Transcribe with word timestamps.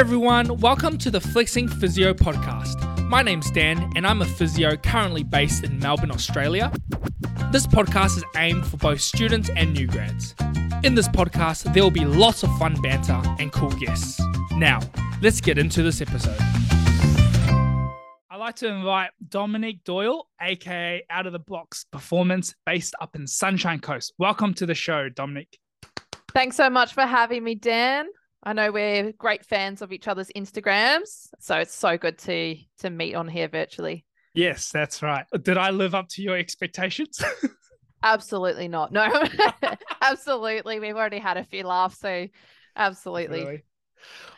everyone, 0.00 0.56
welcome 0.60 0.96
to 0.96 1.10
the 1.10 1.20
Flexing 1.20 1.68
Physio 1.68 2.14
podcast. 2.14 3.06
My 3.06 3.20
name's 3.20 3.50
Dan, 3.50 3.92
and 3.94 4.06
I'm 4.06 4.22
a 4.22 4.24
physio 4.24 4.74
currently 4.74 5.22
based 5.22 5.62
in 5.62 5.78
Melbourne, 5.78 6.10
Australia. 6.10 6.72
This 7.52 7.66
podcast 7.66 8.16
is 8.16 8.24
aimed 8.34 8.66
for 8.66 8.78
both 8.78 9.02
students 9.02 9.50
and 9.50 9.74
new 9.74 9.86
grads. 9.86 10.34
In 10.84 10.94
this 10.94 11.06
podcast, 11.06 11.74
there 11.74 11.82
will 11.82 11.90
be 11.90 12.06
lots 12.06 12.42
of 12.42 12.48
fun 12.58 12.80
banter 12.80 13.20
and 13.38 13.52
cool 13.52 13.68
guests. 13.72 14.18
Now, 14.52 14.80
let's 15.20 15.42
get 15.42 15.58
into 15.58 15.82
this 15.82 16.00
episode. 16.00 16.38
I'd 18.30 18.38
like 18.38 18.56
to 18.56 18.68
invite 18.68 19.10
Domonique 19.28 19.84
Doyle, 19.84 20.28
aka 20.40 21.04
Out 21.10 21.26
of 21.26 21.34
the 21.34 21.40
Box 21.40 21.84
Performance, 21.92 22.54
based 22.64 22.94
up 23.02 23.14
in 23.16 23.26
Sunshine 23.26 23.80
Coast. 23.80 24.14
Welcome 24.16 24.54
to 24.54 24.64
the 24.64 24.74
show, 24.74 25.10
Domonique. 25.10 25.58
Thanks 26.32 26.56
so 26.56 26.70
much 26.70 26.94
for 26.94 27.02
having 27.02 27.44
me, 27.44 27.54
Dan. 27.54 28.06
I 28.42 28.52
know 28.54 28.72
we're 28.72 29.12
great 29.12 29.44
fans 29.44 29.82
of 29.82 29.92
each 29.92 30.08
other's 30.08 30.30
Instagrams, 30.34 31.28
so 31.38 31.56
it's 31.56 31.74
so 31.74 31.98
good 31.98 32.18
to 32.20 32.56
to 32.78 32.90
meet 32.90 33.14
on 33.14 33.28
here 33.28 33.48
virtually. 33.48 34.04
Yes, 34.34 34.70
that's 34.70 35.02
right. 35.02 35.26
Did 35.42 35.58
I 35.58 35.70
live 35.70 35.94
up 35.94 36.08
to 36.10 36.22
your 36.22 36.36
expectations? 36.36 37.22
absolutely 38.02 38.68
not. 38.68 38.92
No, 38.92 39.08
absolutely. 40.00 40.80
We've 40.80 40.96
already 40.96 41.18
had 41.18 41.36
a 41.36 41.44
few 41.44 41.64
laughs, 41.64 41.98
so 41.98 42.26
absolutely. 42.76 43.40
Really? 43.40 43.64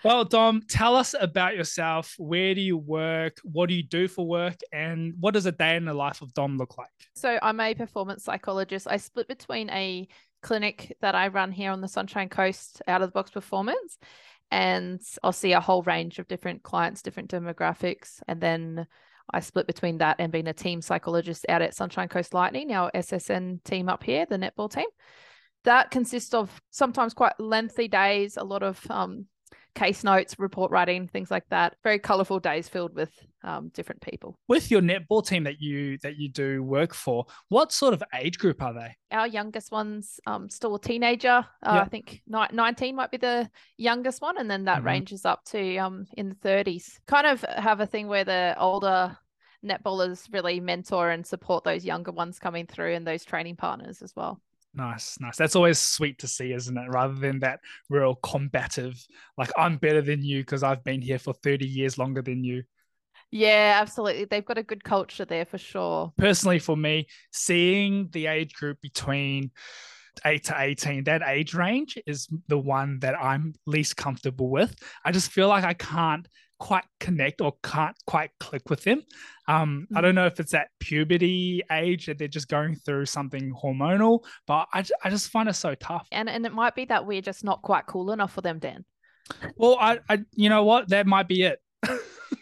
Well, 0.03 0.25
Dom, 0.25 0.63
tell 0.69 0.97
us 0.97 1.15
about 1.21 1.55
yourself. 1.57 2.15
Where 2.19 2.55
do 2.55 2.61
you 2.61 2.77
work? 2.77 3.37
What 3.45 3.69
do 3.69 3.75
you 3.75 3.85
do 3.85 4.09
for 4.09 4.27
work? 4.27 4.57
And 4.73 5.15
what 5.21 5.35
does 5.35 5.47
a 5.47 5.53
day 5.53 5.77
in 5.77 5.85
the 5.85 5.95
life 5.95 6.23
of 6.23 6.35
Dom 6.35 6.59
look 6.59 6.77
like? 6.77 6.89
So, 7.15 7.39
I'm 7.41 7.61
a 7.61 7.75
performance 7.75 8.25
psychologist. 8.25 8.89
I 8.91 8.97
split 8.97 9.29
between 9.29 9.71
a 9.71 10.09
clinic 10.43 10.97
that 11.01 11.15
I 11.15 11.29
run 11.29 11.53
here 11.53 11.71
on 11.71 11.81
the 11.81 11.89
Sunshine 11.89 12.29
Coast 12.29 12.83
out 12.87 13.03
of 13.03 13.09
the 13.09 13.13
box 13.13 13.31
performance. 13.31 13.99
And 14.51 15.01
I'll 15.23 15.33
see 15.33 15.53
a 15.53 15.61
whole 15.61 15.83
range 15.83 16.19
of 16.19 16.29
different 16.29 16.63
clients, 16.63 17.01
different 17.01 17.31
demographics. 17.31 18.21
And 18.29 18.41
then 18.41 18.87
I 19.33 19.41
split 19.41 19.67
between 19.67 19.99
that 19.99 20.17
and 20.19 20.31
being 20.31 20.49
a 20.49 20.53
team 20.53 20.83
psychologist 20.83 21.47
out 21.49 21.63
at 21.63 21.75
Sunshine 21.75 22.09
Coast 22.09 22.35
Lightning, 22.35 22.73
our 22.73 22.91
SSN 22.93 23.65
team 23.65 23.89
up 23.89 24.03
here, 24.03 24.27
the 24.27 24.37
netball 24.37 24.71
team. 24.71 24.87
That 25.65 25.91
consists 25.91 26.35
of 26.35 26.61
sometimes 26.71 27.15
quite 27.15 27.39
lengthy 27.39 27.89
days, 27.89 28.37
a 28.37 28.45
lot 28.45 28.63
of 28.63 28.85
um, 28.91 29.27
case 29.75 30.05
notes, 30.05 30.39
report 30.39 30.71
writing, 30.71 31.09
things 31.09 31.31
like 31.31 31.49
that. 31.51 31.77
Very 31.83 31.99
colorful 31.99 32.41
days 32.41 32.69
filled 32.69 32.95
with 32.95 33.11
um, 33.45 33.71
different 33.75 34.01
people. 34.01 34.39
With 34.49 34.71
your 34.71 34.81
netball 34.81 35.27
team 35.27 35.45
that 35.45 35.61
you 35.61 35.99
that 35.99 36.17
you 36.17 36.29
do 36.29 36.63
work 36.63 36.95
for, 36.95 37.27
what 37.49 37.73
sort 37.73 37.95
of 37.95 38.03
age 38.15 38.39
group 38.39 38.63
are 38.63 38.75
they? 38.75 38.97
Our 39.11 39.27
youngest 39.27 39.71
one's 39.73 40.21
um, 40.27 40.49
still 40.49 40.75
a 40.75 40.81
teenager. 40.81 41.45
Uh, 41.63 41.75
yep. 41.75 41.87
I 41.87 41.89
think 41.89 42.23
ni- 42.27 42.47
19 42.53 42.97
might 42.97 43.11
be 43.11 43.17
the 43.17 43.51
youngest 43.77 44.21
one, 44.21 44.39
and 44.39 44.51
then 44.51 44.65
that 44.65 44.79
mm-hmm. 44.79 44.87
ranges 44.87 45.25
up 45.25 45.45
to 45.47 45.77
um, 45.79 46.07
in 46.17 46.29
the 46.29 46.35
30s. 46.37 46.99
Kind 47.07 47.27
of 47.27 47.45
have 47.57 47.81
a 47.81 47.87
thing 47.87 48.09
where 48.09 48.25
the 48.25 48.55
older 48.59 49.17
netballers 49.65 50.27
really 50.33 50.61
mentor 50.61 51.11
and 51.11 51.27
support 51.27 51.65
those 51.65 51.85
younger 51.85 52.11
ones 52.11 52.39
coming 52.39 52.67
through 52.67 52.95
and 52.95 53.07
those 53.07 53.25
training 53.25 53.57
partners 53.57 54.03
as 54.03 54.13
well. 54.17 54.41
Nice, 54.75 55.19
nice. 55.21 55.37
That's 55.37 55.55
always 55.55 55.79
sweet 55.79 56.19
to 56.21 56.27
see, 56.27 56.53
isn't 56.53 56.77
it? 56.77 56.89
Rather 56.89 57.15
than 57.15 57.41
that 57.41 57.61
real 57.91 58.15
combative, 58.17 58.95
like 59.37 59.51
I'm 59.57 59.77
better 59.77 60.01
than 60.01 60.25
you 60.25 60.41
because 60.41 60.63
I've 60.63 60.83
been 60.83 61.03
here 61.03 61.19
for 61.19 61.35
30 61.35 61.67
years 61.67 61.99
longer 61.99 62.23
than 62.23 62.43
you. 62.43 62.63
Yeah, 63.33 63.79
absolutely. 63.81 64.27
They've 64.27 64.45
got 64.45 64.59
a 64.59 64.63
good 64.63 64.85
culture 64.85 65.25
there 65.25 65.47
for 65.47 65.57
sure. 65.57 66.13
Personally, 66.19 66.59
for 66.59 66.77
me, 66.77 67.09
seeing 67.33 68.09
the 68.13 68.27
age 68.27 68.55
group 68.55 68.79
between 68.83 69.51
8 70.25 70.45
to 70.45 70.55
18, 70.61 71.05
that 71.05 71.23
age 71.27 71.55
range 71.55 71.99
is 72.07 72.29
the 72.49 72.59
one 72.59 72.99
that 73.01 73.15
I'm 73.19 73.55
least 73.67 73.97
comfortable 73.97 74.51
with. 74.51 74.77
I 75.03 75.13
just 75.13 75.33
feel 75.33 75.49
like 75.49 75.65
I 75.65 75.73
can't 75.73 76.29
quite 76.59 76.85
connect 77.01 77.41
or 77.41 77.55
can't 77.63 77.97
quite 78.07 78.31
click 78.39 78.69
with 78.69 78.85
them. 78.85 79.03
Um, 79.49 79.87
mm-hmm. 79.87 79.97
I 79.97 80.01
don't 80.03 80.15
know 80.15 80.27
if 80.27 80.39
it's 80.39 80.53
that 80.53 80.69
puberty 80.79 81.63
age 81.73 82.07
that 82.07 82.19
they're 82.19 82.29
just 82.29 82.49
going 82.49 82.77
through 82.77 83.07
something 83.07 83.53
hormonal, 83.53 84.25
but 84.47 84.69
I, 84.75 84.85
I 85.03 85.09
just 85.09 85.31
find 85.31 85.49
it 85.49 85.55
so 85.55 85.75
tough. 85.75 86.07
And 86.13 86.29
and 86.29 86.45
it 86.45 86.53
might 86.53 86.75
be 86.75 86.85
that 86.85 87.07
we're 87.07 87.23
just 87.23 87.45
not 87.45 87.63
quite 87.63 87.87
cool 87.87 88.13
enough 88.13 88.35
for 88.35 88.43
them, 88.43 88.59
Dan. 88.59 88.85
Well, 89.57 89.79
I, 89.81 90.01
I 90.09 90.21
you 90.35 90.51
know 90.51 90.65
what? 90.65 90.89
That 90.91 91.07
might 91.07 91.29
be 91.29 91.43
it. 91.43 91.59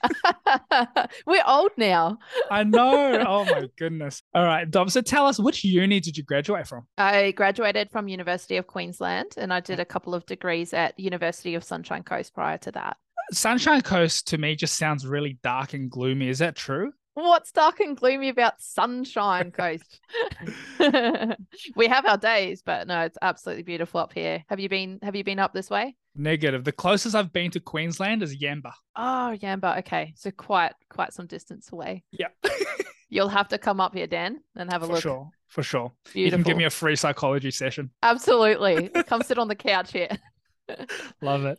We're 1.27 1.45
old 1.47 1.73
now. 1.77 2.19
I 2.51 2.65
know. 2.65 3.25
Oh 3.27 3.45
my 3.45 3.69
goodness. 3.77 4.23
All 4.35 4.45
right, 4.45 4.71
Dom. 4.71 4.89
So 4.89 5.01
tell 5.01 5.27
us, 5.27 5.39
which 5.39 5.65
uni 5.65 6.01
did 6.01 6.17
you 6.17 6.25
graduate 6.25 6.67
from? 6.67 6.87
I 6.99 7.33
graduated 7.33 7.91
from 7.91 8.09
University 8.09 8.57
of 8.57 8.67
Queensland, 8.67 9.33
and 9.37 9.53
I 9.53 9.61
did 9.61 9.81
a 9.81 9.85
couple 9.85 10.15
of 10.15 10.27
degrees 10.27 10.73
at 10.73 10.99
University 10.99 11.55
of 11.55 11.65
Sunshine 11.65 12.03
Coast 12.03 12.35
prior 12.35 12.59
to 12.59 12.73
that. 12.73 12.97
Sunshine 13.33 13.83
Coast 13.83 14.29
to 14.29 14.39
me 14.39 14.57
just 14.57 14.77
sounds 14.77 15.07
really 15.07 15.39
dark 15.43 15.75
and 15.75 15.91
gloomy. 15.91 16.29
Is 16.29 16.39
that 16.41 16.57
true? 16.57 16.93
What's 17.15 17.53
dark 17.53 17.81
and 17.81 17.97
gloomy 17.97 18.29
about 18.29 18.61
Sunshine 18.61 19.51
Coast? 19.51 20.01
we 21.77 21.87
have 21.87 22.07
our 22.07 22.17
days, 22.17 22.63
but 22.65 22.87
no, 22.87 23.01
it's 23.03 23.19
absolutely 23.21 23.65
beautiful 23.65 24.01
up 24.01 24.13
here. 24.13 24.45
Have 24.49 24.61
you 24.61 24.69
been 24.69 25.01
have 25.03 25.17
you 25.17 25.25
been 25.25 25.39
up 25.39 25.53
this 25.53 25.69
way? 25.69 25.97
Negative. 26.21 26.63
The 26.63 26.73
closest 26.73 27.15
I've 27.15 27.33
been 27.33 27.51
to 27.53 27.61
Queensland 27.61 28.23
is 28.23 28.37
Yamba. 28.37 28.73
Oh, 28.95 29.35
Yamba. 29.43 29.79
Okay. 29.79 30.13
So 30.17 30.31
quite 30.31 30.75
quite 30.91 31.15
some 31.15 31.27
distance 31.27 31.73
away. 31.73 32.05
Yeah. 32.13 32.29
You'll 33.09 33.29
have 33.29 33.49
to 33.49 33.59
come 33.59 33.81
up 33.81 33.95
here, 33.95 34.07
Dan, 34.07 34.41
and 34.55 34.71
have 34.71 34.83
a 34.83 34.87
For 34.87 34.93
look. 34.93 35.03
For 35.03 35.09
sure. 35.09 35.31
For 35.49 35.63
sure. 35.63 35.93
Beautiful. 36.05 36.21
You 36.21 36.31
can 36.31 36.43
give 36.43 36.57
me 36.59 36.65
a 36.65 36.71
free 36.71 36.95
psychology 36.95 37.51
session. 37.51 37.91
Absolutely. 38.03 38.89
come 39.07 39.23
sit 39.23 39.39
on 39.39 39.49
the 39.49 39.55
couch 39.55 39.93
here. 39.93 40.11
Love 41.23 41.47
it. 41.47 41.59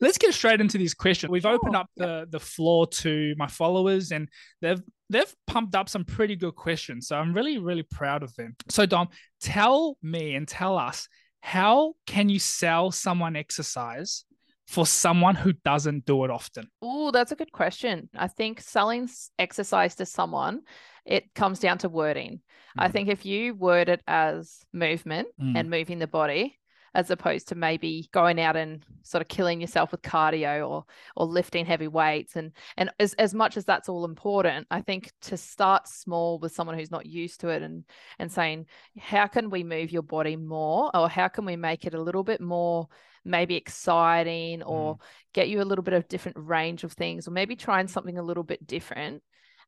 Let's 0.00 0.18
get 0.18 0.34
straight 0.34 0.60
into 0.60 0.76
these 0.76 0.92
questions. 0.92 1.30
We've 1.30 1.46
opened 1.46 1.76
up 1.76 1.86
the 1.96 2.26
the 2.28 2.40
floor 2.40 2.88
to 2.88 3.34
my 3.36 3.46
followers, 3.46 4.10
and 4.10 4.28
they've 4.60 4.82
they've 5.08 5.32
pumped 5.46 5.76
up 5.76 5.88
some 5.88 6.04
pretty 6.04 6.34
good 6.34 6.56
questions. 6.56 7.06
So 7.06 7.16
I'm 7.16 7.32
really 7.32 7.58
really 7.58 7.84
proud 7.84 8.24
of 8.24 8.34
them. 8.34 8.56
So 8.68 8.86
Dom, 8.86 9.08
tell 9.40 9.96
me 10.02 10.34
and 10.34 10.48
tell 10.48 10.76
us 10.76 11.08
how 11.40 11.94
can 12.06 12.28
you 12.28 12.38
sell 12.38 12.90
someone 12.90 13.36
exercise 13.36 14.24
for 14.70 14.86
someone 14.86 15.34
who 15.34 15.52
doesn't 15.64 16.04
do 16.04 16.24
it 16.24 16.30
often? 16.30 16.70
Oh, 16.80 17.10
that's 17.10 17.32
a 17.32 17.36
good 17.36 17.50
question. 17.50 18.08
I 18.16 18.28
think 18.28 18.60
selling 18.60 19.08
exercise 19.38 19.96
to 19.96 20.06
someone, 20.06 20.60
it 21.04 21.34
comes 21.34 21.58
down 21.58 21.78
to 21.78 21.88
wording. 21.88 22.40
Mm. 22.78 22.84
I 22.84 22.88
think 22.88 23.08
if 23.08 23.26
you 23.26 23.54
word 23.54 23.88
it 23.88 24.00
as 24.06 24.60
movement 24.72 25.28
mm. 25.42 25.54
and 25.56 25.70
moving 25.70 25.98
the 25.98 26.06
body, 26.06 26.59
as 26.94 27.10
opposed 27.10 27.48
to 27.48 27.54
maybe 27.54 28.08
going 28.12 28.40
out 28.40 28.56
and 28.56 28.84
sort 29.02 29.22
of 29.22 29.28
killing 29.28 29.60
yourself 29.60 29.92
with 29.92 30.02
cardio 30.02 30.68
or 30.68 30.84
or 31.16 31.26
lifting 31.26 31.64
heavy 31.64 31.88
weights. 31.88 32.36
And 32.36 32.52
and 32.76 32.90
as, 32.98 33.14
as 33.14 33.34
much 33.34 33.56
as 33.56 33.64
that's 33.64 33.88
all 33.88 34.04
important 34.04 34.66
i 34.70 34.80
think 34.80 35.12
to 35.22 35.36
start 35.36 35.88
small 35.88 36.38
with 36.38 36.52
someone 36.52 36.78
who's 36.78 36.90
not 36.90 37.06
used 37.06 37.40
to 37.40 37.48
it 37.48 37.62
and 37.62 37.84
and 38.18 38.30
saying 38.30 38.66
how 38.98 39.26
can 39.26 39.50
we 39.50 39.62
move 39.62 39.90
your 39.90 40.02
body 40.02 40.36
more? 40.36 40.90
or 40.94 41.08
how 41.08 41.28
can 41.28 41.44
we 41.44 41.56
make 41.56 41.84
it 41.84 41.94
a 41.94 42.00
little 42.00 42.24
bit 42.24 42.40
more 42.40 42.88
maybe 43.24 43.54
exciting? 43.56 44.62
or 44.62 44.96
mm. 44.96 45.00
get 45.32 45.48
you 45.48 45.60
a 45.60 45.64
little 45.64 45.82
bit 45.82 45.94
of 45.94 46.08
different 46.08 46.38
range 46.38 46.84
of 46.84 46.92
things 46.92 47.28
or 47.28 47.30
maybe 47.30 47.56
trying 47.56 47.88
something 47.88 48.18
a 48.18 48.22
little 48.22 48.42
bit 48.42 48.66
different 48.66 49.22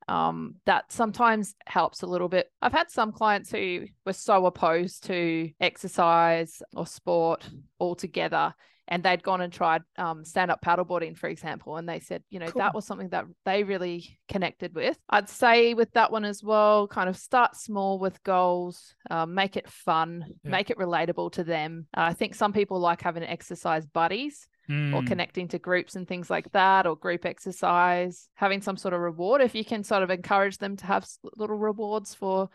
um, 0.08 0.56
that 0.66 0.90
sometimes 0.92 1.54
helps 1.66 2.02
a 2.02 2.06
little 2.06 2.28
bit. 2.28 2.50
I've 2.60 2.72
had 2.72 2.90
some 2.90 3.12
clients 3.12 3.50
who 3.50 3.86
were 4.04 4.12
so 4.12 4.46
opposed 4.46 5.04
to 5.04 5.50
exercise 5.60 6.62
or 6.74 6.86
sport 6.86 7.48
altogether. 7.80 8.54
And 8.88 9.02
they'd 9.02 9.22
gone 9.22 9.40
and 9.40 9.52
tried 9.52 9.82
um, 9.96 10.24
stand 10.24 10.50
up 10.50 10.60
paddleboarding, 10.60 11.16
for 11.16 11.28
example. 11.28 11.76
And 11.76 11.88
they 11.88 12.00
said, 12.00 12.24
you 12.28 12.40
know, 12.40 12.48
cool. 12.48 12.60
that 12.60 12.74
was 12.74 12.84
something 12.84 13.08
that 13.10 13.24
they 13.46 13.62
really 13.62 14.18
connected 14.28 14.74
with. 14.74 14.98
I'd 15.08 15.30
say 15.30 15.72
with 15.72 15.90
that 15.92 16.10
one 16.10 16.24
as 16.24 16.42
well, 16.42 16.88
kind 16.88 17.08
of 17.08 17.16
start 17.16 17.56
small 17.56 17.98
with 17.98 18.22
goals, 18.22 18.94
um, 19.08 19.34
make 19.34 19.56
it 19.56 19.70
fun, 19.70 20.24
yeah. 20.44 20.50
make 20.50 20.68
it 20.68 20.78
relatable 20.78 21.32
to 21.32 21.44
them. 21.44 21.86
Uh, 21.96 22.00
I 22.10 22.12
think 22.12 22.34
some 22.34 22.52
people 22.52 22.80
like 22.80 23.00
having 23.00 23.22
exercise 23.22 23.86
buddies 23.86 24.46
mm. 24.70 24.94
or 24.94 25.02
connecting 25.04 25.48
to 25.48 25.58
groups 25.58 25.96
and 25.96 26.06
things 26.06 26.30
like 26.30 26.50
that, 26.52 26.86
or 26.86 26.96
group 26.96 27.24
exercise, 27.24 28.28
having 28.34 28.62
some 28.62 28.76
sort 28.76 28.94
of 28.94 29.00
reward. 29.00 29.40
If 29.40 29.54
you 29.54 29.64
can 29.64 29.84
sort 29.84 30.02
of 30.02 30.10
encourage 30.10 30.58
them 30.58 30.76
to 30.76 30.86
have 30.86 31.06
little 31.36 31.56
rewards 31.56 32.14
for 32.14 32.48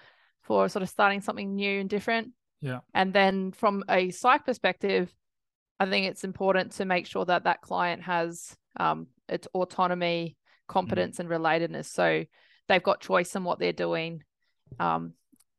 for 0.43 0.69
sort 0.69 0.83
of 0.83 0.89
starting 0.89 1.21
something 1.21 1.55
new 1.55 1.81
and 1.81 1.89
different. 1.89 2.31
Yeah. 2.61 2.79
And 2.93 3.13
then 3.13 3.51
from 3.51 3.83
a 3.89 4.11
psych 4.11 4.45
perspective, 4.45 5.13
I 5.79 5.85
think 5.85 6.07
it's 6.07 6.23
important 6.23 6.71
to 6.73 6.85
make 6.85 7.05
sure 7.05 7.25
that 7.25 7.43
that 7.43 7.61
client 7.61 8.03
has 8.03 8.55
um, 8.79 9.07
its 9.27 9.47
autonomy, 9.53 10.37
competence, 10.67 11.17
mm. 11.17 11.19
and 11.19 11.29
relatedness. 11.29 11.85
So 11.85 12.23
they've 12.67 12.83
got 12.83 13.01
choice 13.01 13.35
in 13.35 13.43
what 13.43 13.59
they're 13.59 13.73
doing, 13.73 14.23
um, 14.79 15.13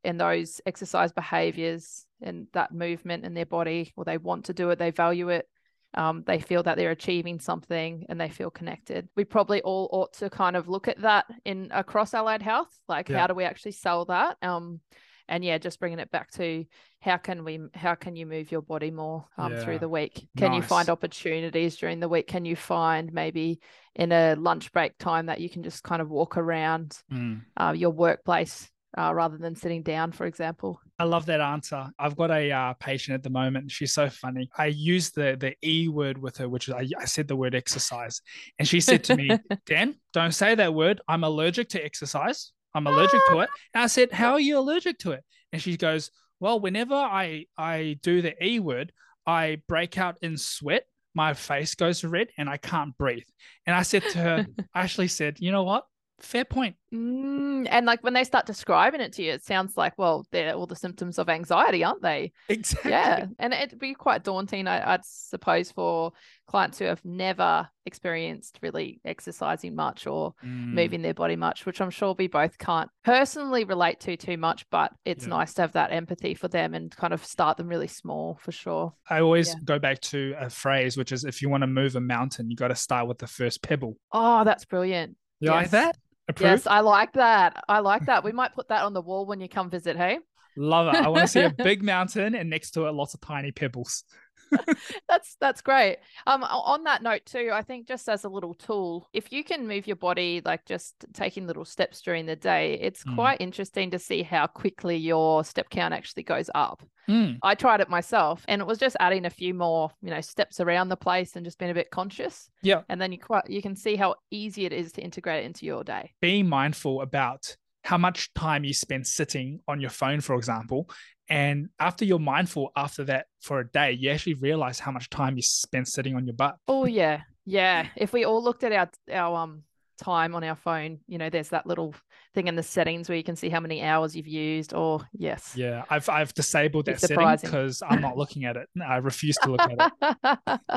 in 0.04 0.16
those 0.16 0.60
exercise 0.64 1.12
behaviors 1.12 2.06
and 2.22 2.46
that 2.52 2.72
movement 2.72 3.24
in 3.24 3.34
their 3.34 3.46
body, 3.46 3.92
or 3.96 4.04
they 4.04 4.18
want 4.18 4.46
to 4.46 4.54
do 4.54 4.70
it, 4.70 4.78
they 4.78 4.90
value 4.90 5.28
it, 5.28 5.46
um, 5.94 6.22
they 6.26 6.38
feel 6.38 6.62
that 6.62 6.76
they're 6.76 6.90
achieving 6.90 7.40
something 7.40 8.06
and 8.08 8.20
they 8.20 8.28
feel 8.28 8.50
connected. 8.50 9.08
We 9.16 9.24
probably 9.24 9.62
all 9.62 9.88
ought 9.90 10.12
to 10.14 10.30
kind 10.30 10.56
of 10.56 10.68
look 10.68 10.88
at 10.88 11.00
that 11.02 11.26
in 11.44 11.68
across 11.72 12.14
allied 12.14 12.42
health, 12.42 12.68
like 12.88 13.08
yeah. 13.08 13.18
how 13.18 13.26
do 13.26 13.34
we 13.34 13.44
actually 13.44 13.72
sell 13.72 14.04
that? 14.06 14.36
Um, 14.42 14.80
and 15.28 15.44
yeah, 15.44 15.58
just 15.58 15.78
bringing 15.78 15.98
it 15.98 16.10
back 16.10 16.30
to 16.32 16.64
how 17.00 17.16
can 17.16 17.44
we 17.44 17.60
how 17.74 17.94
can 17.94 18.16
you 18.16 18.26
move 18.26 18.50
your 18.50 18.62
body 18.62 18.90
more 18.90 19.26
um, 19.36 19.52
yeah. 19.52 19.64
through 19.64 19.78
the 19.78 19.88
week? 19.88 20.26
Can 20.36 20.52
nice. 20.52 20.56
you 20.56 20.62
find 20.62 20.88
opportunities 20.88 21.76
during 21.76 22.00
the 22.00 22.08
week? 22.08 22.26
Can 22.26 22.44
you 22.44 22.56
find 22.56 23.12
maybe 23.12 23.60
in 23.94 24.10
a 24.12 24.34
lunch 24.36 24.72
break 24.72 24.96
time 24.98 25.26
that 25.26 25.40
you 25.40 25.50
can 25.50 25.62
just 25.62 25.82
kind 25.82 26.00
of 26.00 26.10
walk 26.10 26.36
around 26.36 26.98
mm. 27.12 27.42
uh, 27.56 27.74
your 27.76 27.90
workplace 27.90 28.70
uh, 28.96 29.12
rather 29.14 29.36
than 29.36 29.54
sitting 29.54 29.82
down, 29.82 30.12
for 30.12 30.26
example? 30.26 30.80
I 30.98 31.04
love 31.04 31.26
that 31.26 31.40
answer. 31.40 31.88
I've 31.98 32.16
got 32.16 32.30
a 32.30 32.50
uh, 32.50 32.72
patient 32.74 33.14
at 33.14 33.22
the 33.22 33.30
moment. 33.30 33.70
She's 33.70 33.92
so 33.92 34.08
funny. 34.08 34.48
I 34.56 34.66
used 34.66 35.14
the 35.14 35.36
the 35.38 35.54
E 35.62 35.88
word 35.88 36.18
with 36.18 36.36
her, 36.38 36.48
which 36.48 36.68
is 36.68 36.74
I, 36.74 36.88
I 36.98 37.04
said 37.04 37.28
the 37.28 37.36
word 37.36 37.54
exercise, 37.54 38.20
and 38.58 38.66
she 38.66 38.80
said 38.80 39.04
to 39.04 39.16
me, 39.16 39.30
"Dan, 39.66 39.96
don't 40.12 40.32
say 40.32 40.54
that 40.54 40.74
word. 40.74 41.00
I'm 41.08 41.24
allergic 41.24 41.68
to 41.70 41.84
exercise." 41.84 42.52
I'm 42.74 42.86
allergic 42.86 43.20
to 43.28 43.40
it. 43.40 43.50
And 43.74 43.82
I 43.82 43.86
said, 43.86 44.12
How 44.12 44.32
are 44.32 44.40
you 44.40 44.58
allergic 44.58 44.98
to 44.98 45.12
it? 45.12 45.24
And 45.52 45.60
she 45.60 45.76
goes, 45.76 46.10
Well, 46.38 46.60
whenever 46.60 46.94
I 46.94 47.46
I 47.56 47.98
do 48.02 48.22
the 48.22 48.42
E 48.44 48.60
word, 48.60 48.92
I 49.26 49.62
break 49.68 49.98
out 49.98 50.18
in 50.22 50.36
sweat, 50.36 50.84
my 51.14 51.34
face 51.34 51.74
goes 51.74 52.04
red, 52.04 52.28
and 52.38 52.48
I 52.48 52.56
can't 52.56 52.96
breathe. 52.96 53.26
And 53.66 53.74
I 53.74 53.82
said 53.82 54.02
to 54.10 54.18
her, 54.18 54.46
I 54.74 54.82
actually 54.82 55.08
said, 55.08 55.38
you 55.40 55.52
know 55.52 55.64
what? 55.64 55.84
Fair 56.20 56.44
point. 56.44 56.74
Mm, 56.92 57.68
and 57.70 57.86
like 57.86 58.02
when 58.02 58.14
they 58.14 58.24
start 58.24 58.46
describing 58.46 59.00
it 59.00 59.12
to 59.12 59.22
you, 59.22 59.32
it 59.32 59.44
sounds 59.44 59.76
like, 59.76 59.92
well, 59.96 60.26
they're 60.32 60.54
all 60.54 60.66
the 60.66 60.74
symptoms 60.74 61.18
of 61.18 61.28
anxiety, 61.28 61.84
aren't 61.84 62.02
they? 62.02 62.32
Exactly. 62.48 62.90
Yeah. 62.90 63.26
And 63.38 63.52
it'd 63.52 63.78
be 63.78 63.94
quite 63.94 64.24
daunting, 64.24 64.66
I, 64.66 64.92
would 64.92 65.04
suppose, 65.04 65.70
for 65.70 66.12
clients 66.48 66.78
who 66.78 66.86
have 66.86 67.04
never 67.04 67.68
experienced 67.86 68.58
really 68.62 69.00
exercising 69.04 69.76
much 69.76 70.06
or 70.06 70.34
mm. 70.44 70.72
moving 70.72 71.02
their 71.02 71.14
body 71.14 71.36
much, 71.36 71.66
which 71.66 71.80
I'm 71.80 71.90
sure 71.90 72.16
we 72.18 72.26
both 72.26 72.58
can't 72.58 72.90
personally 73.04 73.64
relate 73.64 74.00
to 74.00 74.16
too 74.16 74.36
much, 74.36 74.68
but 74.70 74.92
it's 75.04 75.24
yeah. 75.24 75.30
nice 75.30 75.54
to 75.54 75.62
have 75.62 75.72
that 75.72 75.92
empathy 75.92 76.34
for 76.34 76.48
them 76.48 76.74
and 76.74 76.94
kind 76.96 77.12
of 77.12 77.24
start 77.24 77.58
them 77.58 77.68
really 77.68 77.86
small 77.86 78.38
for 78.40 78.50
sure. 78.50 78.92
I 79.08 79.20
always 79.20 79.48
yeah. 79.48 79.54
go 79.64 79.78
back 79.78 80.00
to 80.00 80.34
a 80.38 80.50
phrase, 80.50 80.96
which 80.96 81.12
is 81.12 81.24
if 81.24 81.42
you 81.42 81.48
want 81.48 81.62
to 81.62 81.68
move 81.68 81.94
a 81.94 82.00
mountain, 82.00 82.50
you 82.50 82.56
got 82.56 82.68
to 82.68 82.76
start 82.76 83.06
with 83.06 83.18
the 83.18 83.28
first 83.28 83.62
pebble. 83.62 83.96
Oh, 84.10 84.42
that's 84.42 84.64
brilliant. 84.64 85.16
You 85.40 85.52
yes. 85.52 85.54
like 85.54 85.70
that? 85.70 85.96
Approved? 86.28 86.42
Yes, 86.42 86.66
I 86.66 86.80
like 86.80 87.14
that. 87.14 87.64
I 87.68 87.80
like 87.80 88.06
that. 88.06 88.22
We 88.22 88.32
might 88.32 88.54
put 88.54 88.68
that 88.68 88.84
on 88.84 88.92
the 88.92 89.00
wall 89.00 89.26
when 89.26 89.40
you 89.40 89.48
come 89.48 89.70
visit. 89.70 89.96
Hey, 89.96 90.18
love 90.56 90.94
it. 90.94 90.96
I 90.96 91.08
want 91.08 91.22
to 91.22 91.28
see 91.28 91.40
a 91.40 91.50
big 91.56 91.82
mountain 91.82 92.34
and 92.34 92.50
next 92.50 92.72
to 92.72 92.86
it 92.86 92.92
lots 92.92 93.14
of 93.14 93.20
tiny 93.20 93.50
pebbles. 93.50 94.04
that's 95.08 95.36
that's 95.40 95.60
great. 95.60 95.98
Um, 96.26 96.42
on 96.42 96.84
that 96.84 97.02
note 97.02 97.24
too, 97.26 97.50
I 97.52 97.62
think 97.62 97.86
just 97.86 98.08
as 98.08 98.24
a 98.24 98.28
little 98.28 98.54
tool, 98.54 99.08
if 99.12 99.32
you 99.32 99.44
can 99.44 99.66
move 99.66 99.86
your 99.86 99.96
body 99.96 100.42
like 100.44 100.64
just 100.64 100.94
taking 101.12 101.46
little 101.46 101.64
steps 101.64 102.00
during 102.00 102.26
the 102.26 102.36
day, 102.36 102.78
it's 102.80 103.04
mm. 103.04 103.14
quite 103.14 103.40
interesting 103.40 103.90
to 103.90 103.98
see 103.98 104.22
how 104.22 104.46
quickly 104.46 104.96
your 104.96 105.44
step 105.44 105.70
count 105.70 105.94
actually 105.94 106.22
goes 106.22 106.50
up. 106.54 106.82
Mm. 107.08 107.38
I 107.42 107.54
tried 107.54 107.80
it 107.80 107.88
myself, 107.88 108.44
and 108.48 108.60
it 108.60 108.66
was 108.66 108.78
just 108.78 108.96
adding 109.00 109.24
a 109.24 109.30
few 109.30 109.54
more, 109.54 109.90
you 110.02 110.10
know, 110.10 110.20
steps 110.20 110.60
around 110.60 110.88
the 110.88 110.96
place 110.96 111.36
and 111.36 111.44
just 111.44 111.58
being 111.58 111.70
a 111.70 111.74
bit 111.74 111.90
conscious. 111.90 112.50
Yeah, 112.62 112.82
and 112.88 113.00
then 113.00 113.12
you 113.12 113.18
quite 113.18 113.48
you 113.48 113.62
can 113.62 113.76
see 113.76 113.96
how 113.96 114.16
easy 114.30 114.66
it 114.66 114.72
is 114.72 114.92
to 114.92 115.02
integrate 115.02 115.44
it 115.44 115.46
into 115.46 115.64
your 115.64 115.84
day. 115.84 116.12
Being 116.20 116.48
mindful 116.48 117.00
about 117.00 117.56
how 117.82 117.96
much 117.96 118.32
time 118.34 118.64
you 118.64 118.74
spend 118.74 119.06
sitting 119.06 119.60
on 119.66 119.80
your 119.80 119.90
phone, 119.90 120.20
for 120.20 120.34
example, 120.36 120.90
and 121.28 121.68
after 121.78 122.04
you're 122.04 122.18
mindful 122.18 122.70
after 122.76 123.04
that 123.04 123.26
for 123.40 123.60
a 123.60 123.68
day, 123.68 123.92
you 123.92 124.10
actually 124.10 124.34
realize 124.34 124.78
how 124.78 124.90
much 124.90 125.10
time 125.10 125.36
you 125.36 125.42
spend 125.42 125.86
sitting 125.86 126.16
on 126.16 126.26
your 126.26 126.34
butt. 126.34 126.56
Oh 126.66 126.84
yeah. 126.86 127.22
Yeah. 127.44 127.86
If 127.96 128.12
we 128.12 128.24
all 128.24 128.42
looked 128.42 128.64
at 128.64 128.72
our 128.72 128.90
our 129.12 129.36
um 129.36 129.62
time 129.98 130.34
on 130.34 130.44
our 130.44 130.54
phone, 130.54 131.00
you 131.06 131.18
know, 131.18 131.28
there's 131.28 131.50
that 131.50 131.66
little 131.66 131.94
thing 132.34 132.46
in 132.46 132.56
the 132.56 132.62
settings 132.62 133.08
where 133.08 133.16
you 133.16 133.24
can 133.24 133.36
see 133.36 133.48
how 133.48 133.60
many 133.60 133.82
hours 133.82 134.14
you've 134.16 134.28
used 134.28 134.72
or 134.72 135.00
yes. 135.12 135.54
Yeah. 135.56 135.84
I've 135.90 136.08
I've 136.08 136.32
disabled 136.34 136.86
that 136.86 137.00
setting 137.00 137.36
because 137.42 137.82
I'm 137.86 138.00
not 138.00 138.16
looking 138.16 138.44
at 138.44 138.56
it. 138.56 138.68
I 138.86 138.96
refuse 138.96 139.36
to 139.42 139.50
look 139.50 139.60
at 139.60 139.92
it. 140.00 140.60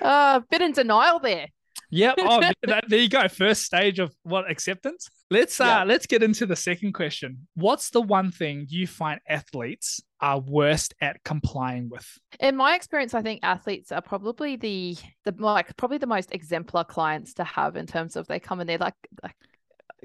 Uh, 0.00 0.40
bit 0.48 0.62
in 0.62 0.72
denial 0.72 1.18
there. 1.18 1.48
Yep. 1.90 2.18
Oh, 2.28 2.40
there 2.88 2.98
you 2.98 3.08
go. 3.08 3.28
First 3.28 3.62
stage 3.62 3.98
of 3.98 4.12
what 4.22 4.50
acceptance. 4.50 5.08
Let's 5.30 5.60
uh 5.60 5.84
let's 5.86 6.06
get 6.06 6.22
into 6.22 6.46
the 6.46 6.56
second 6.56 6.92
question. 6.92 7.46
What's 7.54 7.90
the 7.90 8.00
one 8.00 8.30
thing 8.30 8.66
you 8.68 8.86
find 8.86 9.20
athletes 9.28 10.00
are 10.20 10.38
worst 10.40 10.94
at 11.00 11.22
complying 11.24 11.88
with? 11.88 12.06
In 12.40 12.56
my 12.56 12.74
experience, 12.74 13.14
I 13.14 13.22
think 13.22 13.40
athletes 13.42 13.92
are 13.92 14.02
probably 14.02 14.56
the 14.56 14.96
the 15.24 15.34
like 15.38 15.76
probably 15.76 15.98
the 15.98 16.06
most 16.06 16.32
exemplar 16.32 16.84
clients 16.84 17.34
to 17.34 17.44
have 17.44 17.76
in 17.76 17.86
terms 17.86 18.16
of 18.16 18.26
they 18.26 18.40
come 18.40 18.60
in 18.60 18.66
there 18.66 18.78
like, 18.78 18.94
like 19.22 19.36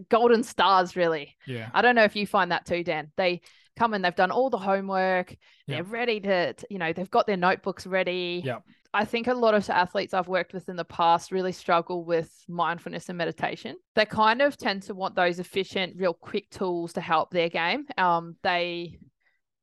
golden 0.10 0.44
stars 0.44 0.96
really. 0.96 1.36
Yeah. 1.46 1.70
I 1.74 1.82
don't 1.82 1.96
know 1.96 2.04
if 2.04 2.16
you 2.16 2.28
find 2.28 2.52
that 2.52 2.66
too, 2.66 2.84
Dan. 2.84 3.12
They 3.18 3.42
come 3.78 3.94
in, 3.94 4.02
they've 4.02 4.16
done 4.16 4.32
all 4.32 4.50
the 4.50 4.58
homework, 4.58 5.36
they're 5.68 5.84
ready 5.84 6.20
to, 6.20 6.54
to, 6.54 6.68
you 6.70 6.78
know, 6.78 6.94
they've 6.94 7.10
got 7.10 7.28
their 7.28 7.38
notebooks 7.38 7.88
ready. 7.88 8.42
Yeah. 8.44 8.60
I 8.94 9.06
think 9.06 9.28
a 9.28 9.34
lot 9.34 9.54
of 9.54 9.70
athletes 9.70 10.14
I've 10.14 10.28
worked 10.28 10.54
with 10.54 10.68
in 10.68 10.76
the 10.76 10.84
past 10.84 11.32
really 11.32 11.54
struggle 11.54 12.04
with 12.04 12.30
mindfulness 12.50 13.08
and 13.08 13.18
meditation. 13.18 13.78
They 13.96 14.06
kind 14.06 14.42
of 14.42 14.58
tend 14.58 14.84
to 14.84 14.94
want 14.94 15.16
those 15.16 15.40
efficient, 15.40 15.96
real 15.96 16.14
quick 16.14 16.50
tools 16.50 16.92
to 16.94 17.02
help 17.02 17.32
their 17.32 17.48
game. 17.48 17.86
Um, 17.98 18.36
they 18.44 19.00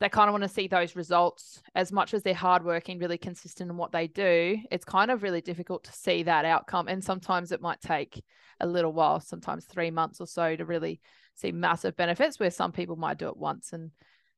they 0.01 0.09
kind 0.09 0.29
of 0.29 0.33
want 0.33 0.45
to 0.45 0.49
see 0.49 0.69
those 0.69 0.95
results 0.95 1.61
as 1.75 1.91
much 1.91 2.15
as 2.15 2.23
they're 2.23 2.33
hardworking, 2.33 3.01
really 3.01 3.19
consistent 3.19 3.69
in 3.69 3.77
what 3.77 3.91
they 3.91 4.07
do. 4.07 4.57
It's 4.71 4.85
kind 4.85 5.11
of 5.11 5.25
really 5.25 5.41
difficult 5.41 5.85
to 5.85 5.93
see 5.93 6.23
that 6.23 6.45
outcome, 6.45 6.89
and 6.89 7.03
sometimes 7.03 7.53
it 7.53 7.61
might 7.61 7.81
take 7.81 8.23
a 8.61 8.67
little 8.67 8.93
while, 8.93 9.21
sometimes 9.21 9.65
three 9.65 9.91
months 9.91 10.21
or 10.21 10.27
so, 10.27 10.57
to 10.57 10.65
really 10.65 11.01
see 11.39 11.53
massive 11.53 11.97
benefits. 11.97 12.39
Where 12.39 12.51
some 12.51 12.73
people 12.73 12.97
might 12.97 13.19
do 13.19 13.29
it 13.29 13.37
once 13.37 13.73
and 13.73 13.91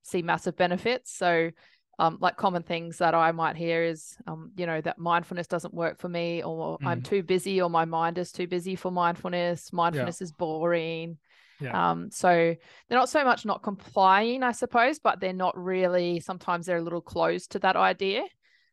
see 0.02 0.22
massive 0.22 0.56
benefits. 0.56 1.12
So 1.16 1.50
um, 1.98 2.16
like 2.18 2.36
common 2.36 2.62
things 2.62 2.98
that 2.98 3.14
I 3.14 3.30
might 3.32 3.56
hear 3.56 3.84
is, 3.84 4.16
um, 4.26 4.52
you 4.56 4.64
know, 4.64 4.80
that 4.80 4.98
mindfulness 4.98 5.46
doesn't 5.46 5.74
work 5.74 5.98
for 5.98 6.08
me, 6.08 6.42
or 6.42 6.78
mm. 6.78 6.86
I'm 6.86 7.02
too 7.02 7.22
busy, 7.22 7.60
or 7.60 7.68
my 7.68 7.84
mind 7.84 8.16
is 8.16 8.32
too 8.32 8.46
busy 8.46 8.74
for 8.74 8.90
mindfulness. 8.90 9.70
Mindfulness 9.72 10.20
yeah. 10.20 10.24
is 10.24 10.32
boring. 10.32 11.18
Yeah. 11.60 11.90
Um, 11.90 12.10
so 12.10 12.28
they're 12.28 12.98
not 12.98 13.10
so 13.10 13.22
much 13.22 13.44
not 13.44 13.62
complying, 13.62 14.42
I 14.42 14.52
suppose, 14.52 14.98
but 14.98 15.20
they're 15.20 15.34
not 15.34 15.62
really. 15.62 16.20
Sometimes 16.20 16.64
they're 16.64 16.78
a 16.78 16.82
little 16.82 17.02
closed 17.02 17.52
to 17.52 17.58
that 17.58 17.76
idea. 17.76 18.24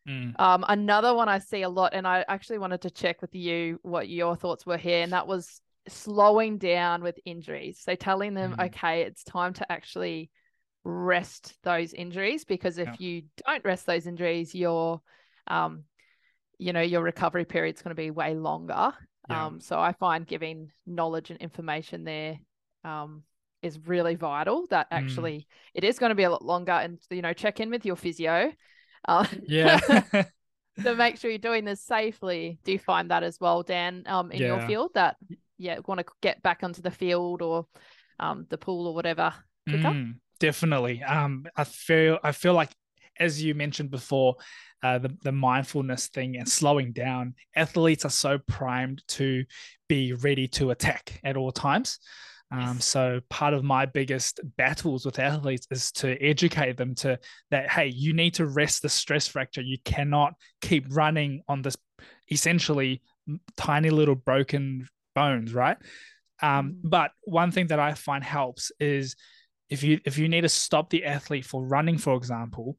Mm. 0.08 0.40
Um, 0.40 0.64
another 0.66 1.14
one 1.14 1.28
I 1.28 1.40
see 1.40 1.64
a 1.64 1.70
lot, 1.70 1.94
and 1.94 2.08
I 2.08 2.24
actually 2.30 2.60
wanted 2.60 2.84
to 2.84 2.90
check 2.90 3.22
with 3.22 3.36
you 3.36 3.78
what 3.82 4.08
your 4.08 4.38
thoughts 4.38 4.66
were 4.66 4.78
here, 4.78 5.04
and 5.04 5.12
that 5.12 5.28
was 5.28 5.60
slowing 5.88 6.58
down 6.58 7.04
with 7.04 7.20
injuries. 7.26 7.80
So 7.84 7.96
telling 7.96 8.34
them, 8.34 8.56
mm. 8.56 8.66
okay, 8.68 9.02
it's 9.02 9.24
time 9.24 9.54
to 9.54 9.72
actually 9.72 10.30
rest 10.84 11.54
those 11.64 11.94
injuries 11.94 12.46
because 12.46 12.78
if 12.78 12.88
yeah. 12.88 12.96
you 13.00 13.24
don't 13.46 13.66
rest 13.66 13.86
those 13.86 14.08
injuries, 14.08 14.56
your 14.56 15.02
um, 15.48 15.84
you 16.58 16.74
know, 16.74 16.82
your 16.82 17.02
recovery 17.02 17.46
period 17.46 17.76
is 17.76 17.82
going 17.82 17.96
to 17.96 18.02
be 18.02 18.12
way 18.12 18.34
longer. 18.34 18.94
Yeah. 19.30 19.46
Um, 19.46 19.60
so 19.60 19.80
I 19.80 19.94
find 19.94 20.26
giving 20.26 20.72
knowledge 20.86 21.30
and 21.30 21.40
information 21.40 22.04
there 22.04 22.40
um, 22.84 23.24
is 23.62 23.78
really 23.86 24.16
vital. 24.16 24.66
That 24.70 24.90
mm. 24.90 24.98
actually 24.98 25.40
mm. 25.40 25.46
it 25.74 25.84
is 25.84 26.00
going 26.00 26.10
to 26.10 26.16
be 26.16 26.24
a 26.24 26.30
lot 26.30 26.44
longer, 26.44 26.72
and 26.72 27.00
you 27.10 27.22
know, 27.22 27.34
check 27.34 27.60
in 27.60 27.70
with 27.70 27.86
your 27.86 27.96
physio. 27.96 28.52
Uh, 29.08 29.26
yeah. 29.44 29.80
to 30.84 30.96
make 30.96 31.18
sure 31.18 31.30
you're 31.30 31.40
doing 31.40 31.66
this 31.66 31.82
safely. 31.82 32.60
Do 32.64 32.72
you 32.72 32.80
find 32.80 33.12
that 33.12 33.24
as 33.24 33.40
well, 33.40 33.64
Dan, 33.64 34.04
um, 34.06 34.32
in 34.32 34.42
yeah. 34.42 34.48
your 34.48 34.68
field 34.68 34.92
that 34.94 35.18
yeah 35.58 35.80
want 35.86 36.00
to 36.00 36.06
get 36.22 36.42
back 36.44 36.64
onto 36.64 36.82
the 36.82 36.92
field 36.92 37.42
or 37.42 37.66
um, 38.20 38.46
the 38.50 38.58
pool 38.58 38.88
or 38.88 38.96
whatever? 38.96 39.34
Mm 39.70 40.16
definitely. 40.40 41.04
Um, 41.04 41.46
I 41.56 41.64
feel 41.64 42.20
I 42.24 42.32
feel 42.32 42.54
like 42.54 42.72
as 43.20 43.42
you 43.42 43.56
mentioned 43.56 43.90
before, 43.90 44.36
uh, 44.84 45.00
the 45.00 45.16
the 45.24 45.32
mindfulness 45.32 46.08
thing 46.08 46.38
and 46.38 46.48
slowing 46.48 46.92
down. 46.92 47.36
Athletes 47.56 48.06
are 48.06 48.10
so 48.10 48.38
primed 48.38 49.04
to 49.08 49.44
be 49.90 50.14
ready 50.14 50.48
to 50.50 50.72
attack 50.72 51.20
at 51.24 51.38
all 51.38 51.52
times. 51.52 52.00
Um, 52.50 52.80
so 52.80 53.20
part 53.30 53.54
of 53.54 53.66
my 53.66 53.86
biggest 53.86 54.40
battles 54.56 55.06
with 55.06 55.20
athletes 55.20 55.68
is 55.70 55.92
to 55.94 56.16
educate 56.24 56.78
them 56.78 56.96
to 56.96 57.20
that 57.52 57.70
hey, 57.70 57.88
you 57.88 58.14
need 58.14 58.36
to 58.36 58.46
rest 58.46 58.82
the 58.82 58.90
stress 58.90 59.28
fracture. 59.28 59.62
You 59.62 59.78
cannot 59.84 60.34
keep 60.62 60.86
running 60.90 61.42
on 61.48 61.62
this 61.62 61.76
essentially 62.32 63.02
tiny 63.58 63.90
little 63.90 64.16
broken 64.16 64.88
bones, 65.18 65.54
right? 65.54 65.78
Um, 66.42 66.50
mm. 66.50 66.76
but 66.84 67.12
one 67.24 67.52
thing 67.52 67.68
that 67.68 67.80
I 67.80 67.94
find 67.94 68.24
helps 68.24 68.72
is 68.80 69.16
if 69.70 69.84
you 69.84 70.00
if 70.06 70.18
you 70.18 70.30
need 70.30 70.42
to 70.42 70.50
stop 70.50 70.90
the 70.90 71.04
athlete 71.06 71.46
for 71.46 71.66
running 71.66 71.98
for 71.98 72.16
example 72.16 72.78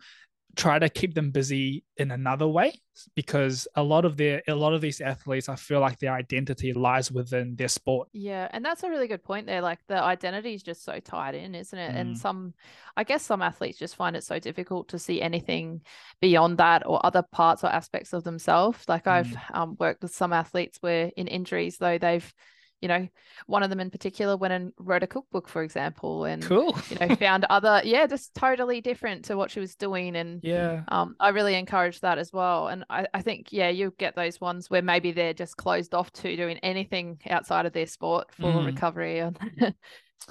try 0.56 0.78
to 0.78 0.88
keep 0.88 1.14
them 1.14 1.30
busy 1.30 1.84
in 1.98 2.10
another 2.10 2.48
way 2.48 2.72
because 3.14 3.68
a 3.76 3.82
lot 3.82 4.04
of 4.04 4.16
their 4.16 4.42
a 4.48 4.54
lot 4.54 4.72
of 4.72 4.80
these 4.80 5.00
athletes 5.00 5.48
i 5.48 5.54
feel 5.54 5.78
like 5.78 5.98
their 5.98 6.12
identity 6.12 6.72
lies 6.72 7.12
within 7.12 7.54
their 7.54 7.68
sport 7.68 8.08
yeah 8.12 8.48
and 8.50 8.64
that's 8.64 8.82
a 8.82 8.88
really 8.88 9.06
good 9.06 9.22
point 9.22 9.46
there 9.46 9.60
like 9.60 9.78
the 9.86 10.02
identity 10.02 10.54
is 10.54 10.62
just 10.62 10.84
so 10.84 10.98
tied 10.98 11.34
in 11.34 11.54
isn't 11.54 11.78
it 11.78 11.92
mm. 11.92 11.96
and 11.96 12.18
some 12.18 12.52
i 12.96 13.04
guess 13.04 13.22
some 13.22 13.42
athletes 13.42 13.78
just 13.78 13.94
find 13.94 14.16
it 14.16 14.24
so 14.24 14.38
difficult 14.38 14.88
to 14.88 14.98
see 14.98 15.22
anything 15.22 15.80
beyond 16.20 16.58
that 16.58 16.84
or 16.86 17.04
other 17.06 17.22
parts 17.30 17.62
or 17.62 17.68
aspects 17.68 18.12
of 18.12 18.24
themselves 18.24 18.88
like 18.88 19.06
i've 19.06 19.26
mm. 19.26 19.54
um, 19.54 19.76
worked 19.78 20.02
with 20.02 20.14
some 20.14 20.32
athletes 20.32 20.78
where 20.80 21.12
in 21.16 21.28
injuries 21.28 21.78
though 21.78 21.98
they've 21.98 22.32
you 22.80 22.88
know, 22.88 23.08
one 23.46 23.62
of 23.62 23.70
them 23.70 23.80
in 23.80 23.90
particular 23.90 24.36
went 24.36 24.52
and 24.52 24.72
wrote 24.78 25.02
a 25.02 25.06
cookbook, 25.06 25.48
for 25.48 25.62
example, 25.62 26.24
and 26.24 26.42
cool. 26.42 26.78
you 26.90 26.96
know, 26.98 27.14
found 27.16 27.44
other, 27.50 27.80
yeah, 27.84 28.06
just 28.06 28.34
totally 28.34 28.80
different 28.80 29.24
to 29.26 29.36
what 29.36 29.50
she 29.50 29.60
was 29.60 29.74
doing. 29.74 30.16
And 30.16 30.40
yeah, 30.42 30.82
um, 30.88 31.16
I 31.18 31.30
really 31.30 31.54
encourage 31.54 32.00
that 32.00 32.18
as 32.18 32.32
well. 32.32 32.68
And 32.68 32.84
I, 32.88 33.06
I 33.12 33.22
think, 33.22 33.52
yeah, 33.52 33.68
you 33.68 33.92
get 33.98 34.14
those 34.14 34.40
ones 34.40 34.70
where 34.70 34.82
maybe 34.82 35.12
they're 35.12 35.34
just 35.34 35.56
closed 35.56 35.94
off 35.94 36.12
to 36.12 36.36
doing 36.36 36.58
anything 36.58 37.18
outside 37.28 37.66
of 37.66 37.72
their 37.72 37.86
sport 37.86 38.28
for 38.32 38.52
mm. 38.52 38.66
recovery. 38.66 39.18
And 39.18 39.38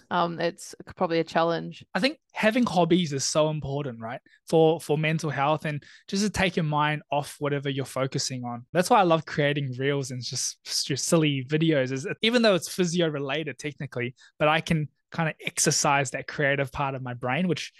um, 0.09 0.39
it's 0.39 0.75
probably 0.95 1.19
a 1.19 1.23
challenge. 1.23 1.85
I 1.93 1.99
think 1.99 2.19
having 2.33 2.65
hobbies 2.65 3.13
is 3.13 3.23
so 3.23 3.49
important, 3.49 3.99
right? 3.99 4.21
For 4.47 4.79
for 4.79 4.97
mental 4.97 5.29
health 5.29 5.65
and 5.65 5.83
just 6.07 6.23
to 6.23 6.29
take 6.29 6.55
your 6.55 6.63
mind 6.63 7.01
off 7.11 7.35
whatever 7.39 7.69
you're 7.69 7.85
focusing 7.85 8.43
on. 8.43 8.65
That's 8.73 8.89
why 8.89 8.99
I 8.99 9.03
love 9.03 9.25
creating 9.25 9.75
reels 9.77 10.11
and 10.11 10.21
just 10.21 10.63
just 10.63 11.05
silly 11.05 11.45
videos. 11.47 11.91
Is 11.91 12.07
even 12.21 12.41
though 12.41 12.55
it's 12.55 12.69
physio 12.69 13.07
related 13.07 13.57
technically, 13.57 14.15
but 14.39 14.47
I 14.47 14.61
can 14.61 14.87
kind 15.11 15.29
of 15.29 15.35
exercise 15.45 16.11
that 16.11 16.27
creative 16.27 16.71
part 16.71 16.95
of 16.95 17.01
my 17.01 17.13
brain, 17.13 17.47
which 17.47 17.71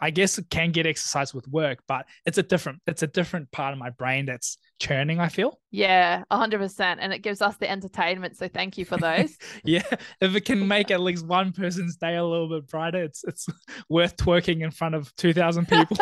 I 0.00 0.10
guess 0.10 0.38
it 0.38 0.50
can 0.50 0.72
get 0.72 0.86
exercise 0.86 1.34
with 1.34 1.46
work, 1.48 1.80
but 1.86 2.06
it's 2.26 2.38
a 2.38 2.42
different 2.42 2.80
it's 2.86 3.02
a 3.02 3.06
different 3.06 3.50
part 3.50 3.72
of 3.72 3.78
my 3.78 3.90
brain 3.90 4.26
that's 4.26 4.58
churning, 4.78 5.20
I 5.20 5.28
feel. 5.28 5.58
Yeah, 5.70 6.24
100%. 6.30 6.96
And 7.00 7.12
it 7.12 7.20
gives 7.20 7.40
us 7.40 7.56
the 7.56 7.70
entertainment. 7.70 8.36
So 8.36 8.48
thank 8.48 8.76
you 8.78 8.84
for 8.84 8.96
those. 8.96 9.36
yeah. 9.64 9.82
If 10.20 10.34
it 10.34 10.44
can 10.44 10.66
make 10.66 10.90
at 10.90 11.00
least 11.00 11.26
one 11.26 11.52
person's 11.52 11.96
day 11.96 12.16
a 12.16 12.24
little 12.24 12.48
bit 12.48 12.68
brighter, 12.68 13.02
it's 13.02 13.24
it's 13.24 13.46
worth 13.88 14.16
twerking 14.16 14.62
in 14.62 14.70
front 14.70 14.94
of 14.94 15.14
2,000 15.16 15.66
people. 15.68 15.96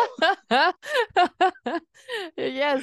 yes. 2.36 2.82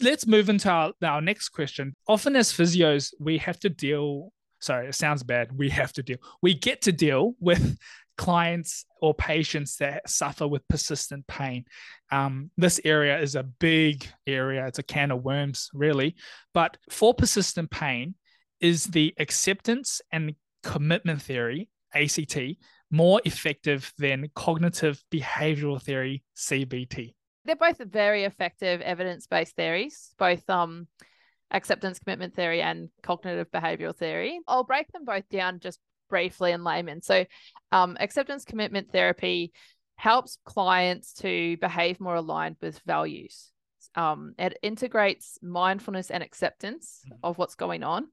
Let's 0.00 0.26
move 0.26 0.48
into 0.48 0.70
our, 0.70 0.92
our 1.02 1.20
next 1.20 1.48
question. 1.48 1.96
Often 2.06 2.36
as 2.36 2.52
physios, 2.52 3.12
we 3.18 3.38
have 3.38 3.58
to 3.60 3.68
deal 3.68 4.32
sorry, 4.60 4.88
it 4.88 4.94
sounds 4.94 5.22
bad. 5.22 5.56
We 5.56 5.68
have 5.70 5.92
to 5.94 6.02
deal. 6.02 6.18
We 6.42 6.54
get 6.54 6.82
to 6.82 6.92
deal 6.92 7.34
with 7.40 7.78
clients 8.18 8.84
or 9.00 9.14
patients 9.14 9.76
that 9.76 10.08
suffer 10.10 10.46
with 10.46 10.66
persistent 10.68 11.26
pain. 11.26 11.64
Um, 12.10 12.50
this 12.58 12.80
area 12.84 13.18
is 13.18 13.36
a 13.36 13.44
big 13.44 14.06
area, 14.26 14.66
it's 14.66 14.80
a 14.80 14.82
can 14.82 15.10
of 15.10 15.24
worms, 15.24 15.70
really. 15.72 16.16
But 16.52 16.76
for 16.90 17.14
persistent 17.14 17.70
pain, 17.70 18.16
is 18.60 18.84
the 18.84 19.14
acceptance 19.18 20.02
and 20.12 20.34
commitment 20.62 21.22
theory, 21.22 21.70
ACT, 21.94 22.36
more 22.90 23.20
effective 23.24 23.92
than 23.98 24.28
cognitive 24.34 25.02
behavioral 25.12 25.80
theory, 25.80 26.24
CBT? 26.36 27.14
They're 27.44 27.56
both 27.56 27.78
very 27.78 28.24
effective 28.24 28.80
evidence 28.80 29.26
based 29.26 29.54
theories, 29.54 30.12
both 30.18 30.48
um, 30.50 30.88
acceptance 31.50 31.98
commitment 32.00 32.34
theory 32.34 32.60
and 32.60 32.90
cognitive 33.02 33.50
behavioral 33.52 33.96
theory. 33.96 34.40
I'll 34.48 34.64
break 34.64 34.90
them 34.92 35.04
both 35.04 35.28
down 35.28 35.60
just 35.60 35.78
briefly 36.08 36.52
in 36.52 36.64
layman. 36.64 37.02
So, 37.02 37.24
um, 37.72 37.96
acceptance 38.00 38.44
commitment 38.44 38.90
therapy 38.92 39.52
helps 39.96 40.38
clients 40.44 41.12
to 41.12 41.56
behave 41.56 42.00
more 42.00 42.14
aligned 42.14 42.56
with 42.60 42.80
values. 42.86 43.50
Um, 43.94 44.34
it 44.38 44.56
integrates 44.62 45.38
mindfulness 45.42 46.10
and 46.10 46.22
acceptance 46.22 47.02
of 47.22 47.36
what's 47.36 47.56
going 47.56 47.82
on. 47.82 48.08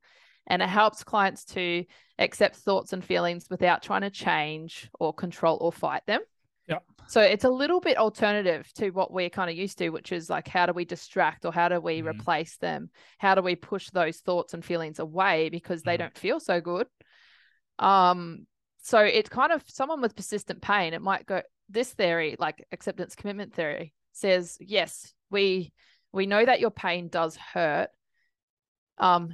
And 0.48 0.62
it 0.62 0.70
helps 0.70 1.04
clients 1.04 1.46
to 1.46 1.86
accept 2.20 2.56
thoughts 2.56 2.94
and 2.94 3.04
feelings 3.04 3.48
without 3.50 3.84
trying 3.84 4.02
to 4.02 4.10
change 4.10 4.90
or 5.00 5.14
control 5.14 5.58
or 5.60 5.72
fight 5.72 6.06
them. 6.06 6.22
Yeah. 6.68 6.80
So 7.08 7.22
it's 7.22 7.44
a 7.44 7.50
little 7.50 7.80
bit 7.80 7.98
alternative 7.98 8.72
to 8.76 8.90
what 8.90 9.12
we're 9.12 9.30
kind 9.30 9.50
of 9.50 9.56
used 9.56 9.78
to, 9.78 9.90
which 9.90 10.12
is 10.12 10.30
like, 10.30 10.48
how 10.48 10.66
do 10.66 10.74
we 10.74 10.86
distract 10.86 11.46
or 11.46 11.54
how 11.54 11.70
do 11.70 11.80
we 11.80 12.02
mm. 12.02 12.08
replace 12.08 12.58
them? 12.58 12.90
How 13.20 13.36
do 13.36 13.42
we 13.42 13.56
push 13.56 13.90
those 13.92 14.18
thoughts 14.18 14.56
and 14.56 14.66
feelings 14.66 14.98
away 14.98 15.50
because 15.50 15.84
they 15.84 15.96
mm. 15.96 16.00
don't 16.00 16.18
feel 16.18 16.40
so 16.40 16.60
good? 16.60 16.88
Um, 17.80 18.48
so 18.82 19.00
it's 19.00 19.30
kind 19.30 19.52
of 19.52 19.64
someone 19.68 20.02
with 20.02 20.16
persistent 20.16 20.62
pain, 20.62 20.94
it 20.94 21.02
might 21.02 21.26
go 21.26 21.42
this 21.70 21.92
theory, 21.92 22.36
like 22.40 22.66
acceptance 22.72 23.16
commitment 23.16 23.54
theory, 23.54 23.94
says, 24.14 24.58
yes, 24.60 25.14
we 25.32 25.74
we 26.12 26.26
know 26.28 26.46
that 26.46 26.60
your 26.60 26.72
pain 26.72 27.10
does 27.10 27.36
hurt. 27.36 27.90
Um, 28.98 29.34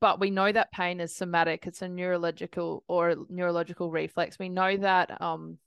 but 0.00 0.20
we 0.20 0.30
know 0.30 0.52
that 0.52 0.70
pain 0.70 1.00
is 1.00 1.14
somatic, 1.14 1.66
it's 1.66 1.82
a 1.82 1.88
neurological 1.88 2.84
or 2.86 3.16
neurological 3.28 3.90
reflex. 3.90 4.38
We 4.38 4.48
know 4.48 4.76
that 4.76 5.20
um 5.20 5.58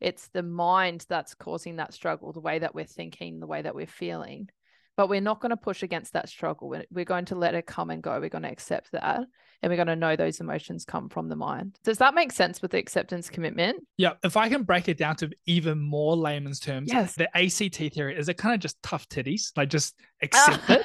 it's 0.00 0.28
the 0.28 0.42
mind 0.42 1.06
that's 1.08 1.34
causing 1.34 1.76
that 1.76 1.94
struggle, 1.94 2.32
the 2.32 2.40
way 2.40 2.58
that 2.58 2.74
we're 2.74 2.84
thinking, 2.84 3.40
the 3.40 3.46
way 3.46 3.62
that 3.62 3.74
we're 3.74 3.86
feeling 3.86 4.48
but 4.96 5.08
we're 5.08 5.20
not 5.20 5.40
going 5.40 5.50
to 5.50 5.56
push 5.56 5.82
against 5.82 6.12
that 6.12 6.28
struggle. 6.28 6.68
We're 6.68 6.84
we're 6.90 7.04
going 7.04 7.26
to 7.26 7.34
let 7.34 7.54
it 7.54 7.66
come 7.66 7.90
and 7.90 8.02
go. 8.02 8.20
We're 8.20 8.28
going 8.28 8.42
to 8.42 8.50
accept 8.50 8.92
that. 8.92 9.24
And 9.62 9.70
we're 9.70 9.76
going 9.76 9.88
to 9.88 9.96
know 9.96 10.14
those 10.14 10.40
emotions 10.40 10.84
come 10.84 11.08
from 11.08 11.30
the 11.30 11.36
mind. 11.36 11.78
Does 11.84 11.96
that 11.96 12.14
make 12.14 12.32
sense 12.32 12.60
with 12.60 12.72
the 12.72 12.78
acceptance 12.78 13.30
commitment? 13.30 13.82
Yeah. 13.96 14.12
If 14.22 14.36
I 14.36 14.50
can 14.50 14.62
break 14.62 14.88
it 14.88 14.98
down 14.98 15.16
to 15.16 15.30
even 15.46 15.78
more 15.78 16.16
layman's 16.16 16.60
terms, 16.60 16.92
yes. 16.92 17.14
the 17.14 17.34
ACT 17.34 17.94
theory 17.94 18.18
is 18.18 18.28
it 18.28 18.34
kind 18.34 18.54
of 18.54 18.60
just 18.60 18.82
tough 18.82 19.08
titties? 19.08 19.52
Like 19.56 19.70
just 19.70 19.94
accept 20.22 20.68
it, 20.68 20.82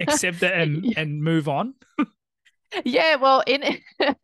accept 0.00 0.42
it 0.42 0.52
and, 0.52 0.84
yeah. 0.84 1.00
and 1.00 1.22
move 1.22 1.48
on. 1.48 1.74
yeah 2.84 3.16
well 3.16 3.42
in 3.46 3.62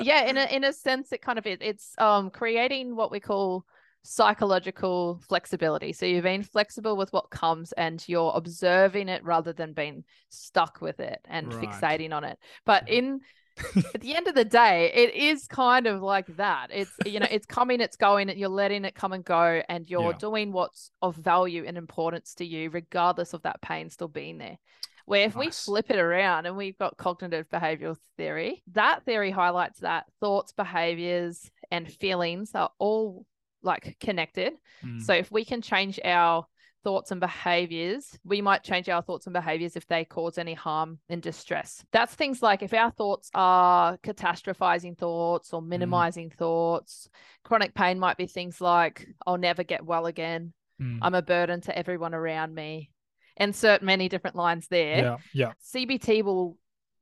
yeah 0.00 0.26
in 0.26 0.36
a 0.36 0.44
in 0.54 0.62
a 0.62 0.72
sense 0.72 1.10
it 1.10 1.20
kind 1.20 1.40
of 1.40 1.46
is 1.46 1.58
it's 1.60 1.92
um 1.98 2.30
creating 2.30 2.94
what 2.94 3.10
we 3.10 3.18
call 3.18 3.64
psychological 4.06 5.20
flexibility. 5.28 5.92
So 5.92 6.06
you're 6.06 6.22
being 6.22 6.42
flexible 6.42 6.96
with 6.96 7.12
what 7.12 7.30
comes 7.30 7.72
and 7.72 8.02
you're 8.08 8.32
observing 8.34 9.08
it 9.08 9.24
rather 9.24 9.52
than 9.52 9.72
being 9.72 10.04
stuck 10.28 10.80
with 10.80 11.00
it 11.00 11.20
and 11.26 11.52
right. 11.52 11.68
fixating 11.68 12.12
on 12.12 12.24
it. 12.24 12.38
But 12.64 12.88
in 12.88 13.20
at 13.94 14.02
the 14.02 14.14
end 14.14 14.28
of 14.28 14.34
the 14.34 14.44
day, 14.44 14.92
it 14.94 15.14
is 15.14 15.46
kind 15.46 15.86
of 15.86 16.02
like 16.02 16.26
that. 16.36 16.68
It's 16.70 16.92
you 17.06 17.20
know, 17.20 17.26
it's 17.30 17.46
coming, 17.46 17.80
it's 17.80 17.96
going, 17.96 18.28
and 18.28 18.38
you're 18.38 18.50
letting 18.50 18.84
it 18.84 18.94
come 18.94 19.12
and 19.12 19.24
go, 19.24 19.62
and 19.68 19.88
you're 19.88 20.10
yeah. 20.10 20.18
doing 20.18 20.52
what's 20.52 20.90
of 21.00 21.16
value 21.16 21.64
and 21.66 21.78
importance 21.78 22.34
to 22.34 22.44
you, 22.44 22.68
regardless 22.70 23.32
of 23.32 23.42
that 23.42 23.62
pain 23.62 23.88
still 23.88 24.08
being 24.08 24.38
there. 24.38 24.58
Where 25.06 25.24
if 25.24 25.36
nice. 25.36 25.66
we 25.68 25.72
flip 25.72 25.90
it 25.90 25.98
around 25.98 26.46
and 26.46 26.56
we've 26.56 26.76
got 26.76 26.96
cognitive 26.98 27.48
behavioral 27.48 27.96
theory, 28.16 28.62
that 28.72 29.04
theory 29.04 29.30
highlights 29.30 29.80
that 29.80 30.04
thoughts, 30.20 30.52
behaviors, 30.52 31.50
and 31.70 31.90
feelings 31.90 32.50
are 32.54 32.70
all 32.78 33.24
like 33.66 33.96
connected. 34.00 34.54
Mm. 34.84 35.02
So 35.02 35.12
if 35.12 35.30
we 35.30 35.44
can 35.44 35.60
change 35.60 36.00
our 36.04 36.46
thoughts 36.86 37.10
and 37.10 37.20
behaviors, 37.20 38.16
we 38.24 38.40
might 38.40 38.62
change 38.62 38.88
our 38.88 39.02
thoughts 39.02 39.26
and 39.26 39.34
behaviors 39.34 39.74
if 39.74 39.88
they 39.88 40.04
cause 40.04 40.38
any 40.38 40.54
harm 40.54 41.00
and 41.08 41.20
distress. 41.20 41.84
That's 41.90 42.14
things 42.14 42.42
like 42.42 42.62
if 42.62 42.72
our 42.72 42.92
thoughts 42.92 43.28
are 43.34 43.98
catastrophizing 43.98 44.96
thoughts 44.96 45.52
or 45.52 45.60
mm. 45.60 45.66
minimizing 45.66 46.30
mm. 46.30 46.34
thoughts, 46.34 47.08
chronic 47.42 47.74
pain 47.74 47.98
might 47.98 48.16
be 48.16 48.26
things 48.26 48.60
like, 48.60 49.08
I'll 49.26 49.36
never 49.36 49.64
get 49.64 49.84
well 49.84 50.06
again. 50.06 50.52
Mm. 50.80 51.00
I'm 51.02 51.14
a 51.14 51.22
burden 51.22 51.60
to 51.62 51.76
everyone 51.76 52.14
around 52.14 52.54
me. 52.54 52.92
Insert 53.36 53.82
many 53.82 54.08
different 54.08 54.36
lines 54.36 54.68
there. 54.68 54.98
Yeah. 54.98 55.16
Yeah. 55.34 55.52
CBT 55.74 56.22
will 56.22 56.56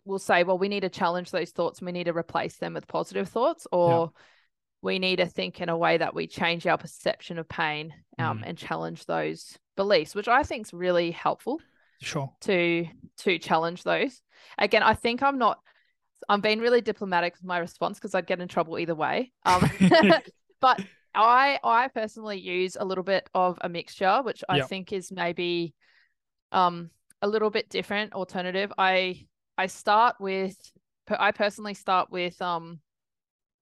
will 0.07 0.19
say, 0.19 0.45
well, 0.45 0.59
we 0.59 0.69
need 0.69 0.81
to 0.81 0.89
challenge 0.89 1.31
those 1.31 1.51
thoughts 1.51 1.81
and 1.81 1.87
we 1.87 1.93
need 1.93 2.05
to 2.05 2.17
replace 2.17 2.57
them 2.57 2.73
with 2.73 2.89
positive 2.89 3.29
thoughts 3.29 3.67
or 3.71 4.11
yeah 4.15 4.21
we 4.85 4.99
need 4.99 5.17
to 5.17 5.27
think 5.27 5.63
in 5.63 5.71
a 5.71 5.77
way 5.77 5.97
that 5.97 6.15
we 6.15 6.27
change 6.27 6.67
our 6.67 6.77
perception 6.77 7.39
of 7.39 7.49
pain 7.49 7.95
um, 8.19 8.41
mm. 8.41 8.43
and 8.45 8.59
challenge 8.59 9.07
those 9.07 9.59
beliefs, 9.77 10.15
which 10.15 10.29
I 10.29 10.43
think 10.43 10.67
is 10.67 10.75
really 10.75 11.11
helpful. 11.11 11.59
Sure. 12.03 12.31
To 12.43 12.87
to 13.19 13.39
challenge 13.39 13.83
those. 13.83 14.21
Again, 14.59 14.83
I 14.83 14.93
think 14.93 15.23
I'm 15.23 15.39
not. 15.39 15.59
I'm 16.29 16.43
being 16.43 16.61
really 16.61 16.83
diplomatic 16.83 17.35
with 17.35 17.45
my 17.45 17.59
response 17.59 17.99
because 17.99 18.15
I'd 18.15 18.27
get 18.27 18.41
in 18.41 18.49
trouble 18.49 18.79
either 18.79 18.95
way. 18.95 19.33
Um, 19.47 19.71
but 20.61 20.81
I 21.15 21.59
I 21.65 21.89
personally 21.89 22.39
use 22.39 22.77
a 22.79 22.85
little 22.85 23.05
bit 23.05 23.29
of 23.33 23.59
a 23.63 23.71
mixture, 23.71 24.21
which 24.23 24.45
I 24.51 24.59
yep. 24.59 24.69
think 24.69 24.93
is 24.93 25.11
maybe 25.11 25.75
um 26.53 26.91
a 27.23 27.29
little 27.29 27.51
bit 27.51 27.71
different 27.71 28.13
alternative. 28.13 28.71
I 28.77 29.25
I 29.57 29.67
start 29.67 30.17
with 30.21 30.57
I 31.09 31.33
personally 31.33 31.75
start 31.75 32.11
with 32.11 32.41
um 32.43 32.81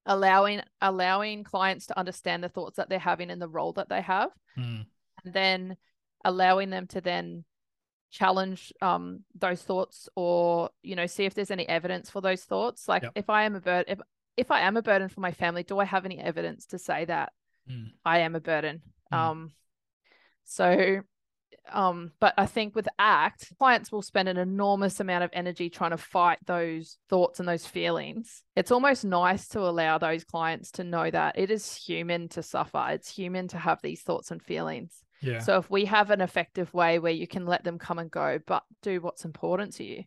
allowing 0.05 0.61
allowing 0.81 1.43
clients 1.43 1.87
to 1.87 1.97
understand 1.97 2.43
the 2.43 2.49
thoughts 2.49 2.77
that 2.77 2.89
they're 2.89 2.99
having 2.99 3.29
and 3.29 3.41
the 3.41 3.47
role 3.47 3.73
that 3.73 3.89
they 3.89 4.01
have 4.01 4.29
mm. 4.57 4.85
and 5.23 5.33
then 5.33 5.77
allowing 6.25 6.69
them 6.69 6.87
to 6.87 6.99
then 7.01 7.45
challenge 8.11 8.73
um 8.81 9.21
those 9.33 9.61
thoughts 9.61 10.09
or 10.15 10.69
you 10.81 10.95
know 10.95 11.07
see 11.07 11.25
if 11.25 11.33
there's 11.33 11.51
any 11.51 11.67
evidence 11.67 12.09
for 12.09 12.21
those 12.21 12.43
thoughts 12.43 12.87
like 12.87 13.03
yep. 13.03 13.11
if 13.15 13.29
i 13.29 13.43
am 13.43 13.55
a 13.55 13.61
burden 13.61 13.85
if 13.87 13.99
if 14.37 14.51
i 14.51 14.61
am 14.61 14.77
a 14.77 14.81
burden 14.81 15.09
for 15.09 15.21
my 15.21 15.31
family 15.31 15.63
do 15.63 15.79
i 15.79 15.85
have 15.85 16.05
any 16.05 16.19
evidence 16.19 16.65
to 16.67 16.77
say 16.77 17.05
that 17.05 17.31
mm. 17.69 17.87
i 18.05 18.19
am 18.19 18.35
a 18.35 18.41
burden 18.41 18.81
mm. 19.11 19.17
um 19.17 19.51
so 20.43 21.01
um, 21.71 22.11
but 22.19 22.33
I 22.37 22.45
think 22.45 22.75
with 22.75 22.87
ACT, 22.99 23.53
clients 23.57 23.91
will 23.91 24.01
spend 24.01 24.27
an 24.27 24.37
enormous 24.37 24.99
amount 24.99 25.23
of 25.23 25.29
energy 25.33 25.69
trying 25.69 25.91
to 25.91 25.97
fight 25.97 26.39
those 26.45 26.97
thoughts 27.09 27.39
and 27.39 27.47
those 27.47 27.65
feelings. 27.65 28.43
It's 28.55 28.71
almost 28.71 29.05
nice 29.05 29.47
to 29.49 29.61
allow 29.61 29.97
those 29.97 30.23
clients 30.23 30.71
to 30.71 30.83
know 30.83 31.09
that 31.09 31.37
it 31.37 31.51
is 31.51 31.73
human 31.75 32.27
to 32.29 32.43
suffer. 32.43 32.87
It's 32.89 33.09
human 33.09 33.47
to 33.49 33.57
have 33.57 33.79
these 33.81 34.01
thoughts 34.01 34.31
and 34.31 34.41
feelings. 34.41 35.03
Yeah. 35.21 35.39
So 35.39 35.57
if 35.57 35.69
we 35.69 35.85
have 35.85 36.11
an 36.11 36.19
effective 36.19 36.73
way 36.73 36.99
where 36.99 37.13
you 37.13 37.27
can 37.27 37.45
let 37.45 37.63
them 37.63 37.79
come 37.79 37.97
and 37.97 38.11
go, 38.11 38.39
but 38.45 38.63
do 38.81 38.99
what's 38.99 39.23
important 39.23 39.73
to 39.75 39.85
you, 39.85 40.03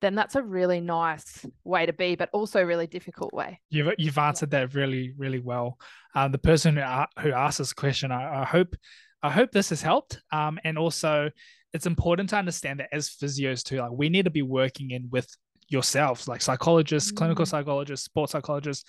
then 0.00 0.14
that's 0.14 0.34
a 0.34 0.42
really 0.42 0.80
nice 0.80 1.46
way 1.62 1.86
to 1.86 1.92
be, 1.92 2.16
but 2.16 2.30
also 2.32 2.60
a 2.60 2.66
really 2.66 2.86
difficult 2.86 3.32
way. 3.32 3.60
You've 3.68 3.92
you've 3.98 4.18
answered 4.18 4.50
that 4.52 4.74
really 4.74 5.12
really 5.16 5.38
well. 5.40 5.78
Uh, 6.14 6.28
the 6.28 6.38
person 6.38 6.76
who 6.76 6.82
who 7.20 7.32
asked 7.32 7.58
this 7.58 7.72
question, 7.72 8.10
I, 8.10 8.42
I 8.42 8.44
hope 8.44 8.74
I 9.22 9.30
hope 9.30 9.52
this 9.52 9.70
has 9.70 9.82
helped. 9.82 10.20
Um, 10.32 10.58
and 10.64 10.78
also, 10.78 11.30
it's 11.72 11.86
important 11.86 12.30
to 12.30 12.36
understand 12.36 12.80
that 12.80 12.88
as 12.92 13.08
physios 13.08 13.62
too, 13.62 13.78
like 13.78 13.92
we 13.92 14.08
need 14.08 14.24
to 14.24 14.30
be 14.30 14.42
working 14.42 14.90
in 14.90 15.08
with 15.10 15.28
yourselves, 15.68 16.28
like 16.28 16.42
psychologists, 16.42 17.12
mm. 17.12 17.16
clinical 17.16 17.46
psychologists, 17.46 18.04
sports 18.04 18.32
psychologists, 18.32 18.84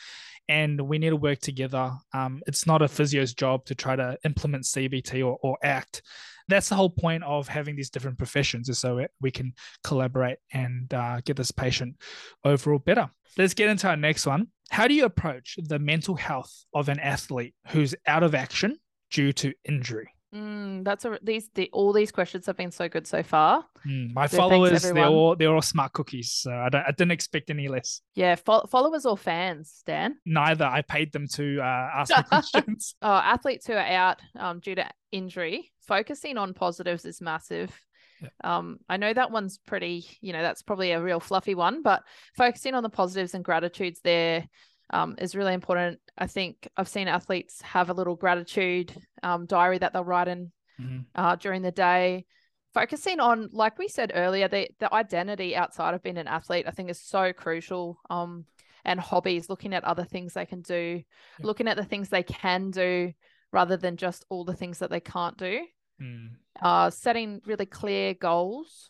and 0.49 0.81
we 0.81 0.97
need 0.97 1.11
to 1.11 1.15
work 1.15 1.39
together. 1.39 1.91
Um, 2.13 2.41
it's 2.47 2.65
not 2.65 2.81
a 2.81 2.87
physio's 2.87 3.33
job 3.33 3.65
to 3.65 3.75
try 3.75 3.95
to 3.95 4.17
implement 4.25 4.63
CBT 4.63 5.25
or, 5.25 5.37
or 5.41 5.57
ACT. 5.63 6.01
That's 6.47 6.69
the 6.69 6.75
whole 6.75 6.89
point 6.89 7.23
of 7.23 7.47
having 7.47 7.75
these 7.75 7.89
different 7.89 8.17
professions, 8.17 8.67
is 8.67 8.79
so 8.79 9.05
we 9.21 9.31
can 9.31 9.53
collaborate 9.83 10.39
and 10.51 10.91
uh, 10.93 11.21
get 11.23 11.37
this 11.37 11.51
patient 11.51 11.95
overall 12.43 12.79
better. 12.79 13.09
Let's 13.37 13.53
get 13.53 13.69
into 13.69 13.87
our 13.87 13.95
next 13.95 14.25
one. 14.25 14.47
How 14.71 14.87
do 14.87 14.93
you 14.93 15.05
approach 15.05 15.57
the 15.61 15.79
mental 15.79 16.15
health 16.15 16.65
of 16.73 16.89
an 16.89 16.99
athlete 16.99 17.53
who's 17.67 17.95
out 18.07 18.23
of 18.23 18.35
action 18.35 18.77
due 19.11 19.31
to 19.33 19.53
injury? 19.63 20.09
Mm, 20.33 20.85
that's 20.85 21.03
a 21.03 21.19
these 21.21 21.49
the 21.55 21.69
all 21.73 21.91
these 21.91 22.11
questions 22.11 22.45
have 22.45 22.55
been 22.55 22.71
so 22.71 22.87
good 22.87 23.05
so 23.05 23.21
far. 23.21 23.65
Mm, 23.85 24.13
my 24.13 24.27
so 24.27 24.37
followers, 24.37 24.81
they're 24.81 25.05
all 25.05 25.35
they're 25.35 25.53
all 25.53 25.61
smart 25.61 25.91
cookies. 25.91 26.31
So 26.31 26.51
I 26.51 26.69
don't 26.69 26.83
I 26.83 26.91
didn't 26.91 27.11
expect 27.11 27.49
any 27.49 27.67
less. 27.67 28.01
Yeah, 28.15 28.35
fo- 28.35 28.65
followers 28.67 29.05
or 29.05 29.17
fans, 29.17 29.83
Dan? 29.85 30.15
Neither. 30.25 30.65
I 30.65 30.83
paid 30.83 31.11
them 31.11 31.27
to 31.33 31.59
uh, 31.59 31.89
ask 31.95 32.15
the 32.15 32.23
questions. 32.27 32.95
oh, 33.01 33.11
athletes 33.11 33.67
who 33.67 33.73
are 33.73 33.79
out 33.79 34.21
um, 34.39 34.59
due 34.59 34.75
to 34.75 34.89
injury, 35.11 35.71
focusing 35.81 36.37
on 36.37 36.53
positives 36.53 37.03
is 37.03 37.19
massive. 37.19 37.77
Yeah. 38.21 38.29
Um, 38.43 38.77
I 38.87 38.97
know 38.97 39.11
that 39.11 39.31
one's 39.31 39.57
pretty, 39.57 40.05
you 40.21 40.31
know, 40.31 40.43
that's 40.43 40.61
probably 40.61 40.91
a 40.91 41.01
real 41.01 41.19
fluffy 41.19 41.55
one, 41.55 41.81
but 41.81 42.03
focusing 42.37 42.75
on 42.75 42.83
the 42.83 42.89
positives 42.89 43.33
and 43.33 43.43
gratitudes 43.43 43.99
there 44.03 44.47
um, 44.91 45.15
is 45.17 45.35
really 45.35 45.53
important. 45.53 45.99
I 46.17 46.27
think 46.27 46.67
I've 46.77 46.87
seen 46.87 47.07
athletes 47.07 47.61
have 47.61 47.89
a 47.89 47.93
little 47.93 48.15
gratitude 48.15 48.93
um, 49.23 49.45
diary 49.45 49.77
that 49.79 49.93
they'll 49.93 50.03
write 50.03 50.27
in 50.27 50.51
mm-hmm. 50.79 50.99
uh, 51.15 51.35
during 51.37 51.61
the 51.61 51.71
day. 51.71 52.25
Focusing 52.73 53.19
on, 53.19 53.49
like 53.51 53.77
we 53.77 53.87
said 53.87 54.11
earlier, 54.13 54.47
the, 54.47 54.69
the 54.79 54.93
identity 54.93 55.55
outside 55.55 55.93
of 55.93 56.03
being 56.03 56.17
an 56.17 56.27
athlete, 56.27 56.65
I 56.67 56.71
think 56.71 56.89
is 56.89 57.01
so 57.01 57.33
crucial. 57.33 57.99
Um, 58.09 58.45
and 58.83 58.99
hobbies, 58.99 59.49
looking 59.49 59.73
at 59.73 59.83
other 59.83 60.03
things 60.03 60.33
they 60.33 60.45
can 60.45 60.61
do, 60.61 61.03
yeah. 61.39 61.45
looking 61.45 61.67
at 61.67 61.77
the 61.77 61.85
things 61.85 62.09
they 62.09 62.23
can 62.23 62.71
do 62.71 63.13
rather 63.51 63.77
than 63.77 63.95
just 63.95 64.25
all 64.29 64.43
the 64.43 64.55
things 64.55 64.79
that 64.79 64.89
they 64.89 64.99
can't 64.99 65.37
do. 65.37 65.61
Mm. 66.01 66.29
Uh, 66.59 66.89
setting 66.89 67.41
really 67.45 67.67
clear 67.67 68.15
goals. 68.15 68.89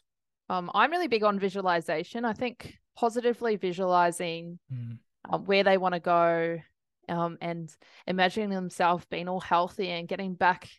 Um, 0.50 0.72
I'm 0.74 0.92
really 0.92 1.10
big 1.10 1.26
on 1.26 1.40
visualization. 1.40 2.24
I 2.24 2.32
think 2.34 2.78
positively 2.96 3.58
visualizing 3.58 4.60
mm 4.72 4.98
um, 5.30 5.46
where 5.46 5.64
they 5.64 5.78
want 5.78 5.94
to 5.94 6.00
go, 6.00 6.60
um, 7.10 7.38
and 7.42 7.76
imagining 8.08 8.50
themselves 8.50 9.06
being 9.06 9.28
all 9.28 9.40
healthy 9.40 9.90
and 9.90 10.08
getting 10.08 10.34
back 10.34 10.70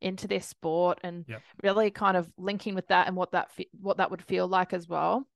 into 0.00 0.28
their 0.28 0.40
sport 0.40 0.98
and 1.02 1.24
yep. 1.28 1.42
really 1.62 1.90
kind 1.90 2.16
of 2.16 2.30
linking 2.36 2.74
with 2.74 2.86
that 2.88 3.06
and 3.06 3.16
what 3.16 3.32
that 3.32 3.50
what 3.80 3.96
that 3.96 4.10
would 4.10 4.22
feel 4.22 4.46
like 4.46 4.72
as 4.72 4.88
well. 4.88 5.26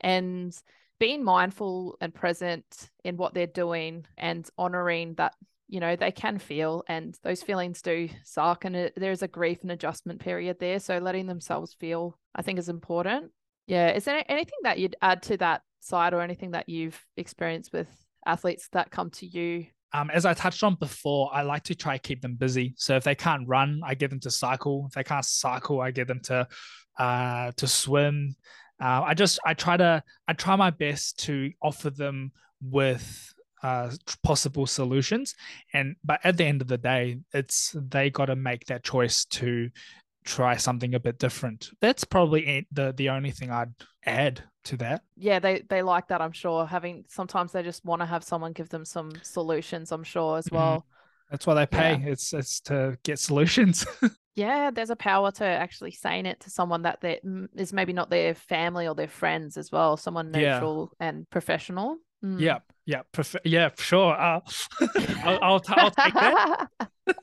And 0.00 0.56
being 0.98 1.24
mindful 1.24 1.96
and 2.00 2.14
present 2.14 2.90
in 3.04 3.16
what 3.16 3.34
they're 3.34 3.46
doing 3.46 4.06
and 4.16 4.48
honoring 4.56 5.14
that 5.14 5.34
you 5.68 5.80
know 5.80 5.96
they 5.96 6.10
can 6.10 6.38
feel 6.38 6.82
and 6.88 7.16
those 7.22 7.42
feelings 7.42 7.82
do 7.82 8.08
suck 8.24 8.64
and 8.64 8.74
it, 8.74 8.94
there's 8.96 9.22
a 9.22 9.28
grief 9.28 9.58
and 9.62 9.70
adjustment 9.70 10.20
period 10.20 10.58
there. 10.58 10.80
So 10.80 10.98
letting 10.98 11.26
themselves 11.26 11.74
feel 11.74 12.18
i 12.34 12.42
think 12.42 12.58
is 12.58 12.68
important. 12.68 13.30
Yeah. 13.66 13.90
Is 13.90 14.04
there 14.04 14.24
anything 14.28 14.60
that 14.62 14.78
you'd 14.78 14.96
add 15.02 15.22
to 15.24 15.36
that 15.38 15.62
side 15.80 16.14
or 16.14 16.20
anything 16.20 16.52
that 16.52 16.68
you've 16.68 17.00
experienced 17.16 17.72
with 17.72 17.88
athletes 18.26 18.68
that 18.72 18.90
come 18.90 19.10
to 19.10 19.26
you? 19.26 19.66
Um, 19.92 20.10
as 20.10 20.26
I 20.26 20.34
touched 20.34 20.62
on 20.62 20.74
before, 20.74 21.30
I 21.32 21.42
like 21.42 21.64
to 21.64 21.74
try 21.74 21.96
to 21.96 22.02
keep 22.02 22.20
them 22.20 22.34
busy. 22.34 22.74
So 22.76 22.96
if 22.96 23.04
they 23.04 23.14
can't 23.14 23.48
run, 23.48 23.80
I 23.84 23.94
get 23.94 24.10
them 24.10 24.20
to 24.20 24.30
cycle. 24.30 24.84
If 24.88 24.94
they 24.94 25.04
can't 25.04 25.24
cycle, 25.24 25.80
I 25.80 25.90
get 25.90 26.08
them 26.08 26.20
to 26.24 26.46
uh, 26.98 27.52
to 27.56 27.66
swim. 27.66 28.36
Uh, 28.80 29.02
I 29.06 29.14
just 29.14 29.38
I 29.44 29.54
try 29.54 29.76
to 29.76 30.02
I 30.26 30.32
try 30.34 30.56
my 30.56 30.70
best 30.70 31.20
to 31.20 31.50
offer 31.62 31.90
them 31.90 32.32
with 32.60 33.32
uh, 33.62 33.90
possible 34.22 34.66
solutions 34.66 35.34
and 35.74 35.96
but 36.04 36.20
at 36.22 36.36
the 36.36 36.44
end 36.44 36.62
of 36.62 36.68
the 36.68 36.78
day 36.78 37.18
it's 37.32 37.74
they 37.74 38.08
got 38.08 38.26
to 38.26 38.36
make 38.36 38.64
that 38.66 38.84
choice 38.84 39.24
to 39.24 39.68
try 40.24 40.56
something 40.56 40.94
a 40.94 41.00
bit 41.00 41.18
different. 41.18 41.70
That's 41.80 42.04
probably 42.04 42.66
the 42.70 42.92
the 42.96 43.08
only 43.08 43.30
thing 43.30 43.50
I'd 43.50 43.72
add 44.04 44.42
to 44.68 44.76
that. 44.78 45.02
Yeah, 45.16 45.38
they 45.38 45.62
they 45.68 45.82
like 45.82 46.08
that. 46.08 46.20
I'm 46.20 46.32
sure. 46.32 46.66
Having 46.66 47.04
sometimes 47.08 47.52
they 47.52 47.62
just 47.62 47.84
want 47.84 48.00
to 48.00 48.06
have 48.06 48.22
someone 48.22 48.52
give 48.52 48.68
them 48.68 48.84
some 48.84 49.10
solutions. 49.22 49.92
I'm 49.92 50.04
sure 50.04 50.38
as 50.38 50.46
mm-hmm. 50.46 50.56
well. 50.56 50.78
Mm-hmm. 50.78 50.94
That's 51.30 51.46
why 51.46 51.54
they 51.54 51.66
pay. 51.66 51.98
Yeah. 52.00 52.12
It's 52.12 52.32
it's 52.32 52.60
to 52.62 52.98
get 53.02 53.18
solutions. 53.18 53.86
yeah, 54.34 54.70
there's 54.70 54.90
a 54.90 54.96
power 54.96 55.30
to 55.32 55.44
actually 55.44 55.92
saying 55.92 56.26
it 56.26 56.40
to 56.40 56.50
someone 56.50 56.82
that 56.82 57.00
that 57.02 57.20
is 57.54 57.72
maybe 57.72 57.92
not 57.92 58.10
their 58.10 58.34
family 58.34 58.86
or 58.86 58.94
their 58.94 59.08
friends 59.08 59.56
as 59.56 59.72
well. 59.72 59.96
Someone 59.96 60.30
neutral 60.30 60.92
yeah. 61.00 61.08
and 61.08 61.30
professional. 61.30 61.96
Mm. 62.24 62.40
Yeah, 62.40 62.58
yeah, 62.84 63.02
prof- 63.12 63.36
yeah, 63.44 63.70
sure. 63.76 64.12
Uh, 64.12 64.40
I'll, 65.22 65.38
I'll, 65.42 65.60
t- 65.60 65.74
I'll 65.76 65.90
take 65.90 66.14
that. 66.14 66.66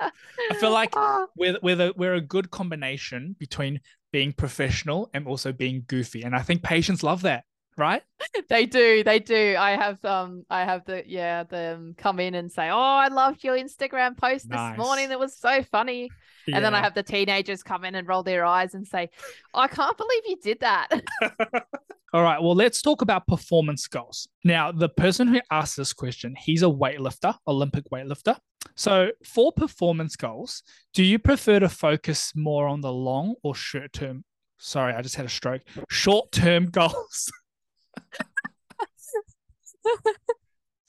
I 0.00 0.54
feel 0.58 0.72
like 0.72 0.94
we're 1.36 1.58
we're 1.62 1.76
the, 1.76 1.94
we're 1.96 2.14
a 2.14 2.20
good 2.20 2.50
combination 2.50 3.36
between 3.38 3.80
being 4.12 4.32
professional 4.32 5.10
and 5.14 5.26
also 5.26 5.52
being 5.52 5.84
goofy, 5.86 6.22
and 6.22 6.36
I 6.36 6.42
think 6.42 6.62
patients 6.62 7.02
love 7.02 7.22
that, 7.22 7.44
right? 7.76 8.02
They 8.48 8.66
do, 8.66 9.02
they 9.04 9.18
do. 9.18 9.56
I 9.58 9.72
have 9.72 10.04
um, 10.04 10.44
I 10.48 10.64
have 10.64 10.84
the 10.84 11.02
yeah 11.06 11.44
them 11.44 11.94
come 11.96 12.20
in 12.20 12.34
and 12.34 12.50
say, 12.50 12.68
"Oh, 12.70 12.78
I 12.78 13.08
loved 13.08 13.44
your 13.44 13.56
Instagram 13.56 14.16
post 14.16 14.48
nice. 14.48 14.76
this 14.76 14.84
morning. 14.84 15.10
It 15.10 15.18
was 15.18 15.36
so 15.36 15.62
funny." 15.62 16.10
Yeah. 16.46 16.56
And 16.56 16.64
then 16.64 16.74
I 16.74 16.80
have 16.80 16.94
the 16.94 17.02
teenagers 17.02 17.62
come 17.62 17.84
in 17.84 17.94
and 17.94 18.06
roll 18.08 18.22
their 18.22 18.44
eyes 18.44 18.74
and 18.74 18.86
say, 18.86 19.10
I 19.54 19.68
can't 19.68 19.96
believe 19.96 20.22
you 20.26 20.36
did 20.42 20.60
that. 20.60 20.88
All 22.14 22.22
right, 22.22 22.42
well, 22.42 22.54
let's 22.54 22.82
talk 22.82 23.00
about 23.00 23.26
performance 23.26 23.86
goals. 23.88 24.28
Now, 24.44 24.70
the 24.70 24.90
person 24.90 25.28
who 25.28 25.40
asked 25.50 25.78
this 25.78 25.94
question, 25.94 26.34
he's 26.38 26.62
a 26.62 26.66
weightlifter, 26.66 27.34
Olympic 27.46 27.88
weightlifter. 27.90 28.36
So, 28.74 29.12
for 29.24 29.50
performance 29.50 30.14
goals, 30.14 30.62
do 30.92 31.02
you 31.02 31.18
prefer 31.18 31.58
to 31.60 31.70
focus 31.70 32.32
more 32.34 32.68
on 32.68 32.82
the 32.82 32.92
long 32.92 33.36
or 33.42 33.54
short 33.54 33.94
term? 33.94 34.24
Sorry, 34.58 34.92
I 34.92 35.00
just 35.00 35.16
had 35.16 35.24
a 35.24 35.30
stroke. 35.30 35.62
Short 35.88 36.30
term 36.32 36.66
goals. 36.70 37.32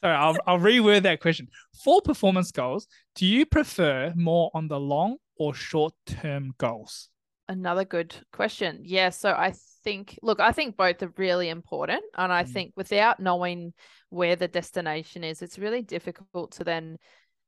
Sorry, 0.01 0.15
I'll, 0.15 0.37
I'll 0.45 0.59
reword 0.59 1.03
that 1.03 1.21
question. 1.21 1.47
For 1.83 2.01
performance 2.01 2.51
goals, 2.51 2.87
do 3.15 3.25
you 3.25 3.45
prefer 3.45 4.11
more 4.15 4.51
on 4.53 4.67
the 4.67 4.79
long 4.79 5.15
or 5.37 5.53
short 5.53 5.93
term 6.05 6.53
goals? 6.57 7.09
Another 7.47 7.85
good 7.85 8.15
question. 8.31 8.81
Yeah. 8.83 9.09
So 9.09 9.31
I 9.31 9.53
think, 9.83 10.19
look, 10.21 10.39
I 10.39 10.51
think 10.51 10.75
both 10.77 11.01
are 11.03 11.13
really 11.17 11.49
important. 11.49 12.03
And 12.17 12.33
I 12.33 12.43
mm. 12.43 12.49
think 12.49 12.73
without 12.75 13.19
knowing 13.19 13.73
where 14.09 14.35
the 14.35 14.47
destination 14.47 15.23
is, 15.23 15.41
it's 15.41 15.59
really 15.59 15.81
difficult 15.81 16.51
to 16.53 16.63
then 16.63 16.97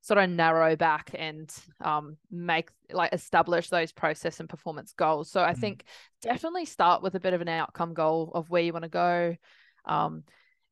sort 0.06 0.20
of 0.20 0.30
narrow 0.30 0.76
back 0.76 1.10
and 1.18 1.52
um, 1.82 2.16
make 2.30 2.70
like 2.92 3.12
establish 3.12 3.70
those 3.70 3.92
process 3.92 4.40
and 4.40 4.48
performance 4.48 4.94
goals. 4.94 5.32
So 5.32 5.42
I 5.42 5.54
mm. 5.54 5.58
think 5.58 5.84
definitely 6.22 6.66
start 6.66 7.02
with 7.02 7.16
a 7.16 7.20
bit 7.20 7.34
of 7.34 7.42
an 7.42 7.48
outcome 7.50 7.96
goal 7.96 8.32
of 8.36 8.48
where 8.52 8.62
you 8.62 8.72
want 8.72 8.84
to 8.84 8.90
go. 8.90 9.36
Um, 9.84 10.24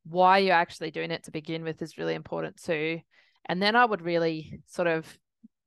why 0.04 0.38
you're 0.38 0.54
actually 0.54 0.92
doing 0.92 1.10
it 1.10 1.24
to 1.24 1.32
begin 1.32 1.64
with 1.64 1.82
is 1.82 1.98
really 1.98 2.14
important 2.14 2.62
too. 2.62 3.00
And 3.46 3.60
then 3.60 3.74
I 3.74 3.84
would 3.84 4.02
really 4.02 4.60
sort 4.68 4.86
of 4.86 5.18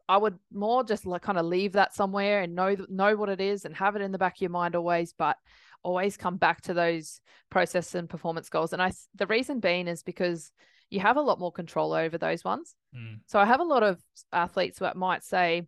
I 0.07 0.15
would 0.15 0.39
more 0.49 0.85
just 0.85 1.05
like 1.05 1.23
kind 1.23 1.37
of 1.37 1.45
leave 1.45 1.73
that 1.73 1.93
somewhere 1.93 2.39
and 2.39 2.55
know 2.55 2.77
know 2.87 3.17
what 3.17 3.27
it 3.27 3.41
is 3.41 3.65
and 3.65 3.75
have 3.75 3.97
it 3.97 4.01
in 4.01 4.13
the 4.13 4.17
back 4.17 4.37
of 4.37 4.41
your 4.41 4.49
mind 4.49 4.77
always, 4.77 5.11
but 5.11 5.35
always 5.83 6.15
come 6.15 6.37
back 6.37 6.61
to 6.61 6.73
those 6.73 7.19
process 7.49 7.95
and 7.95 8.09
performance 8.09 8.47
goals. 8.47 8.71
And 8.71 8.81
I 8.81 8.93
the 9.15 9.27
reason 9.27 9.59
being 9.59 9.89
is 9.89 10.03
because 10.03 10.53
you 10.89 10.99
have 10.99 11.17
a 11.17 11.21
lot 11.21 11.39
more 11.39 11.51
control 11.51 11.93
over 11.93 12.17
those 12.17 12.43
ones. 12.43 12.75
Mm. 12.95 13.19
So 13.25 13.39
I 13.39 13.45
have 13.45 13.59
a 13.59 13.65
lot 13.65 13.83
of 13.83 14.01
athletes 14.31 14.79
that 14.79 14.95
might 14.95 15.23
say, 15.23 15.67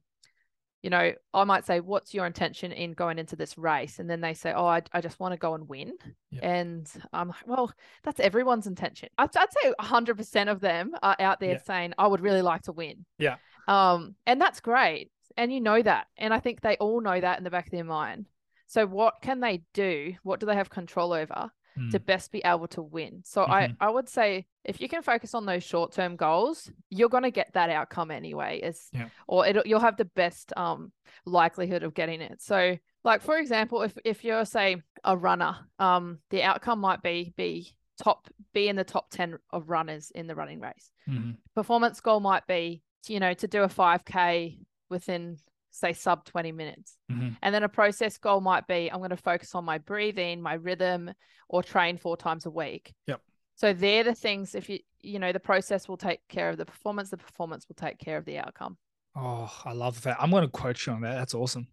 you 0.81 0.89
know, 0.89 1.11
I 1.33 1.43
might 1.43 1.65
say, 1.65 1.81
what's 1.81 2.13
your 2.13 2.25
intention 2.25 2.71
in 2.71 2.93
going 2.93 3.19
into 3.19 3.35
this 3.35 3.57
race? 3.57 3.99
And 3.99 4.09
then 4.09 4.21
they 4.21 4.33
say, 4.33 4.53
oh, 4.53 4.65
I, 4.65 4.81
I 4.93 5.01
just 5.01 5.19
want 5.19 5.33
to 5.33 5.37
go 5.37 5.53
and 5.53 5.67
win. 5.67 5.93
Yep. 6.31 6.43
And 6.43 6.91
I'm 7.11 7.27
like, 7.27 7.45
well, 7.45 7.73
that's 8.03 8.21
everyone's 8.21 8.65
intention. 8.65 9.09
I'd, 9.17 9.35
I'd 9.35 9.53
say 9.61 9.73
100% 9.77 10.49
of 10.49 10.61
them 10.61 10.91
are 11.03 11.17
out 11.19 11.41
there 11.41 11.53
yeah. 11.53 11.63
saying, 11.65 11.93
I 11.97 12.07
would 12.07 12.21
really 12.21 12.41
like 12.41 12.61
to 12.63 12.71
win. 12.71 13.05
Yeah. 13.17 13.35
Um, 13.67 14.15
and 14.25 14.39
that's 14.39 14.61
great. 14.61 15.11
And 15.35 15.51
you 15.51 15.59
know 15.59 15.81
that. 15.81 16.07
And 16.17 16.33
I 16.33 16.39
think 16.39 16.61
they 16.61 16.77
all 16.77 17.01
know 17.01 17.19
that 17.19 17.37
in 17.37 17.43
the 17.43 17.49
back 17.49 17.65
of 17.65 17.71
their 17.71 17.83
mind. 17.83 18.27
So 18.67 18.85
what 18.85 19.15
can 19.21 19.41
they 19.41 19.63
do? 19.73 20.13
What 20.23 20.39
do 20.39 20.45
they 20.45 20.55
have 20.55 20.69
control 20.69 21.11
over 21.11 21.51
mm. 21.77 21.91
to 21.91 21.99
best 21.99 22.31
be 22.31 22.41
able 22.45 22.67
to 22.69 22.81
win? 22.81 23.21
So 23.25 23.41
mm-hmm. 23.41 23.51
I, 23.51 23.75
I 23.79 23.89
would 23.89 24.09
say 24.09 24.45
if 24.63 24.81
you 24.81 24.87
can 24.87 25.01
focus 25.01 25.33
on 25.33 25.45
those 25.45 25.63
short 25.63 25.91
term 25.91 26.15
goals, 26.15 26.71
you're 26.89 27.09
going 27.09 27.23
to 27.23 27.31
get 27.31 27.53
that 27.53 27.69
outcome 27.69 28.11
anyway. 28.11 28.59
Is 28.61 28.87
yeah. 28.91 29.09
or 29.27 29.45
it 29.45 29.65
you'll 29.65 29.79
have 29.79 29.97
the 29.97 30.05
best 30.05 30.53
um 30.57 30.91
likelihood 31.25 31.83
of 31.83 31.93
getting 31.93 32.21
it. 32.21 32.41
So 32.41 32.77
like 33.03 33.21
for 33.21 33.37
example, 33.37 33.81
if 33.83 33.97
if 34.03 34.23
you're 34.23 34.45
say 34.45 34.81
a 35.03 35.15
runner, 35.15 35.57
um, 35.79 36.19
the 36.29 36.43
outcome 36.43 36.79
might 36.79 37.01
be 37.01 37.33
be 37.37 37.73
top 38.01 38.27
be 38.53 38.67
in 38.67 38.75
the 38.75 38.83
top 38.83 39.09
10 39.11 39.37
of 39.51 39.69
runners 39.69 40.11
in 40.11 40.27
the 40.27 40.35
running 40.35 40.59
race. 40.59 40.91
Mm-hmm. 41.07 41.31
Performance 41.55 41.99
goal 41.99 42.19
might 42.19 42.47
be, 42.47 42.81
you 43.07 43.19
know, 43.19 43.33
to 43.33 43.47
do 43.47 43.63
a 43.63 43.67
5k 43.67 44.57
within 44.89 45.37
say 45.71 45.93
sub 45.93 46.25
20 46.25 46.51
minutes. 46.51 46.97
Mm-hmm. 47.11 47.29
And 47.41 47.55
then 47.55 47.63
a 47.63 47.69
process 47.69 48.17
goal 48.17 48.41
might 48.41 48.67
be 48.67 48.91
I'm 48.91 48.99
going 48.99 49.09
to 49.11 49.17
focus 49.17 49.55
on 49.55 49.65
my 49.65 49.77
breathing, 49.77 50.41
my 50.41 50.53
rhythm 50.53 51.11
or 51.47 51.63
train 51.63 51.97
four 51.97 52.17
times 52.17 52.45
a 52.45 52.51
week. 52.51 52.93
Yep. 53.07 53.21
So 53.55 53.73
they're 53.73 54.03
the 54.03 54.15
things 54.15 54.55
if 54.55 54.69
you 54.69 54.79
you 55.01 55.19
know 55.19 55.31
the 55.31 55.39
process 55.39 55.87
will 55.87 55.97
take 55.97 56.19
care 56.27 56.49
of 56.49 56.57
the 56.57 56.65
performance, 56.65 57.09
the 57.09 57.17
performance 57.17 57.65
will 57.67 57.75
take 57.75 57.99
care 57.99 58.17
of 58.17 58.25
the 58.25 58.37
outcome. 58.37 58.77
Oh, 59.15 59.51
I 59.65 59.73
love 59.73 60.01
that. 60.03 60.17
I'm 60.19 60.31
going 60.31 60.43
to 60.43 60.49
quote 60.49 60.85
you 60.85 60.93
on 60.93 61.01
that. 61.01 61.15
That's 61.15 61.33
awesome. 61.33 61.67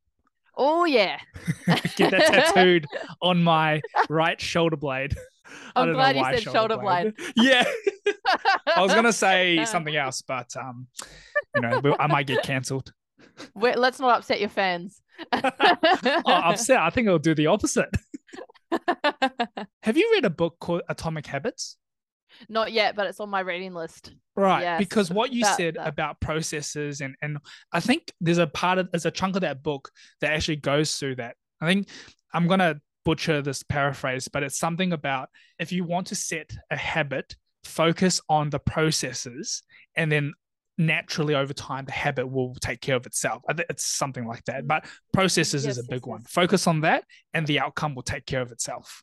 Oh 0.56 0.84
yeah. 0.84 1.18
Get 1.96 2.10
that 2.12 2.52
tattooed 2.54 2.86
on 3.22 3.42
my 3.42 3.82
right 4.08 4.40
shoulder 4.40 4.76
blade. 4.76 5.14
I'm 5.76 5.92
glad 5.92 6.16
you 6.16 6.24
said 6.24 6.42
shoulder 6.42 6.78
blade. 6.78 7.14
blade. 7.16 7.32
yeah. 7.36 7.64
I 8.74 8.82
was 8.82 8.92
gonna 8.94 9.12
say 9.12 9.64
something 9.64 9.94
else, 9.94 10.22
but 10.22 10.56
um, 10.56 10.88
you 11.54 11.60
know, 11.60 11.96
I 12.00 12.06
might 12.06 12.26
get 12.26 12.42
cancelled. 12.42 12.92
Let's 13.54 14.00
not 14.00 14.18
upset 14.18 14.40
your 14.40 14.48
fans. 14.48 15.00
oh, 15.32 16.22
upset. 16.26 16.80
I 16.80 16.90
think 16.90 17.06
it'll 17.06 17.18
do 17.18 17.34
the 17.34 17.46
opposite. 17.46 17.88
Have 19.82 19.96
you 19.96 20.10
read 20.12 20.24
a 20.24 20.30
book 20.30 20.56
called 20.60 20.82
Atomic 20.88 21.26
Habits? 21.26 21.76
Not 22.48 22.72
yet, 22.72 22.96
but 22.96 23.06
it's 23.06 23.20
on 23.20 23.30
my 23.30 23.40
reading 23.40 23.72
list. 23.72 24.12
Right. 24.34 24.62
Yes, 24.62 24.78
because 24.78 25.10
what 25.10 25.32
you 25.32 25.44
that- 25.44 25.56
said 25.56 25.74
that. 25.76 25.88
about 25.88 26.20
processes 26.20 27.00
and 27.00 27.14
and 27.22 27.38
I 27.72 27.80
think 27.80 28.12
there's 28.20 28.38
a 28.38 28.46
part 28.46 28.78
of 28.78 28.90
there's 28.90 29.06
a 29.06 29.10
chunk 29.10 29.36
of 29.36 29.42
that 29.42 29.62
book 29.62 29.90
that 30.20 30.32
actually 30.32 30.56
goes 30.56 30.96
through 30.96 31.16
that. 31.16 31.36
I 31.60 31.66
think 31.66 31.88
I'm 32.34 32.46
gonna 32.46 32.80
butcher 33.04 33.40
this 33.40 33.62
paraphrase, 33.62 34.28
but 34.28 34.42
it's 34.42 34.58
something 34.58 34.92
about 34.92 35.30
if 35.58 35.72
you 35.72 35.84
want 35.84 36.08
to 36.08 36.14
set 36.14 36.50
a 36.70 36.76
habit, 36.76 37.36
focus 37.64 38.20
on 38.28 38.50
the 38.50 38.58
processes 38.58 39.62
and 39.96 40.12
then 40.12 40.34
naturally 40.78 41.34
over 41.34 41.52
time 41.54 41.84
the 41.84 41.92
habit 41.92 42.26
will 42.26 42.54
take 42.60 42.80
care 42.80 42.96
of 42.96 43.06
itself. 43.06 43.42
It's 43.48 43.84
something 43.84 44.26
like 44.26 44.44
that. 44.44 44.66
But 44.66 44.86
processes 45.12 45.64
Yes, 45.64 45.72
is 45.72 45.78
a 45.78 45.82
yes, 45.82 45.88
big 45.88 46.06
one. 46.06 46.20
yes. 46.20 46.30
Focus 46.30 46.66
on 46.66 46.80
that 46.82 47.04
and 47.34 47.46
the 47.46 47.60
outcome 47.60 47.94
will 47.94 48.02
take 48.02 48.26
care 48.26 48.40
of 48.42 48.52
itself. 48.52 49.02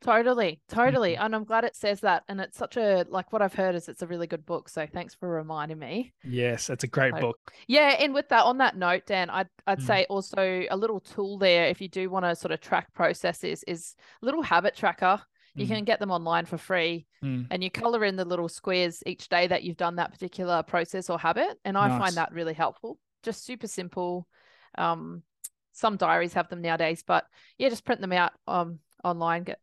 Totally, 0.00 0.60
totally. 0.68 1.12
Mm-hmm. 1.14 1.24
And 1.26 1.36
I'm 1.36 1.44
glad 1.44 1.62
it 1.62 1.76
says 1.76 2.00
that. 2.00 2.24
And 2.28 2.40
it's 2.40 2.58
such 2.58 2.76
a 2.76 3.04
like 3.08 3.32
what 3.32 3.40
I've 3.40 3.54
heard 3.54 3.76
is 3.76 3.88
it's 3.88 4.02
a 4.02 4.06
really 4.08 4.26
good 4.26 4.44
book. 4.44 4.68
So 4.68 4.84
thanks 4.84 5.14
for 5.14 5.28
reminding 5.28 5.78
me. 5.78 6.12
Yes, 6.24 6.70
it's 6.70 6.82
a 6.82 6.88
great 6.88 7.12
Right. 7.12 7.20
book. 7.20 7.38
Yeah, 7.68 7.90
and 8.00 8.12
with 8.12 8.28
that 8.30 8.42
on 8.44 8.58
that 8.58 8.76
note, 8.76 9.06
Dan, 9.06 9.30
I'd 9.30 9.46
I'd 9.64 9.78
Mm. 9.78 9.86
say 9.86 10.06
also 10.10 10.64
a 10.68 10.76
little 10.76 10.98
tool 10.98 11.38
there 11.38 11.68
if 11.68 11.80
you 11.80 11.88
do 11.88 12.10
want 12.10 12.24
to 12.24 12.34
sort 12.34 12.50
of 12.50 12.60
track 12.60 12.92
processes 12.94 13.62
is 13.68 13.94
a 14.20 14.24
little 14.26 14.42
habit 14.42 14.74
tracker. 14.74 15.22
You 15.54 15.66
Mm. 15.66 15.68
can 15.68 15.84
get 15.84 16.00
them 16.00 16.10
online 16.10 16.46
for 16.46 16.56
free 16.58 17.06
Mm. 17.22 17.46
and 17.50 17.62
you 17.62 17.70
color 17.70 18.04
in 18.04 18.16
the 18.16 18.24
little 18.24 18.48
squares 18.48 19.02
each 19.06 19.28
day 19.28 19.46
that 19.46 19.62
you've 19.62 19.76
done 19.76 19.96
that 19.96 20.12
particular 20.12 20.62
process 20.62 21.10
or 21.10 21.18
habit. 21.18 21.58
And 21.64 21.76
I 21.76 21.88
Nice. 21.88 21.98
find 22.00 22.16
that 22.16 22.32
really 22.32 22.54
helpful. 22.54 22.98
Just 23.22 23.44
super 23.44 23.66
simple. 23.66 24.26
Um, 24.78 25.22
some 25.72 25.96
diaries 25.96 26.32
have 26.34 26.48
them 26.48 26.62
nowadays, 26.62 27.02
but 27.06 27.26
yeah, 27.58 27.68
just 27.68 27.84
print 27.84 28.00
them 28.00 28.12
out 28.12 28.32
um 28.46 28.80
online, 29.04 29.44
get 29.44 29.60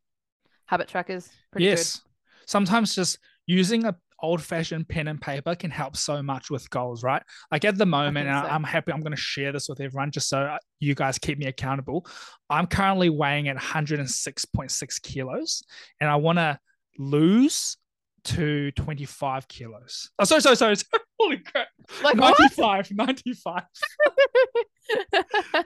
habit 0.65 0.87
trackers. 0.87 1.29
Pretty 1.51 1.65
yes. 1.65 2.01
Sometimes 2.45 2.95
just 2.95 3.19
using 3.45 3.85
a 3.85 3.95
old 4.21 4.41
fashioned 4.41 4.87
pen 4.87 5.07
and 5.07 5.21
paper 5.21 5.55
can 5.55 5.71
help 5.71 5.95
so 5.97 6.21
much 6.21 6.49
with 6.49 6.69
goals, 6.69 7.03
right? 7.03 7.21
Like 7.51 7.65
at 7.65 7.77
the 7.77 7.85
moment, 7.85 8.15
think 8.15 8.27
and 8.27 8.35
I- 8.37 8.43
so. 8.43 8.49
I'm 8.49 8.63
happy 8.63 8.91
I'm 8.91 9.01
going 9.01 9.11
to 9.15 9.17
share 9.21 9.51
this 9.51 9.69
with 9.69 9.79
everyone 9.81 10.11
just 10.11 10.29
so 10.29 10.39
uh, 10.39 10.57
you 10.79 10.95
guys 10.95 11.17
keep 11.17 11.37
me 11.37 11.45
accountable. 11.47 12.05
I'm 12.49 12.67
currently 12.67 13.09
weighing 13.09 13.47
at 13.47 13.57
106.6 13.57 15.01
kilos 15.01 15.63
and 15.99 16.09
I 16.09 16.15
want 16.17 16.37
to 16.39 16.59
lose 16.97 17.77
to 18.25 18.71
25 18.71 19.47
kilos. 19.47 20.09
Oh, 20.19 20.25
sorry, 20.25 20.41
sorry, 20.41 20.55
sorry. 20.55 20.75
sorry. 20.75 21.03
Holy 21.19 21.37
crap. 21.37 21.67
Like 22.03 22.15
what? 22.17 22.39
95, 22.39 22.91
95. 22.91 23.63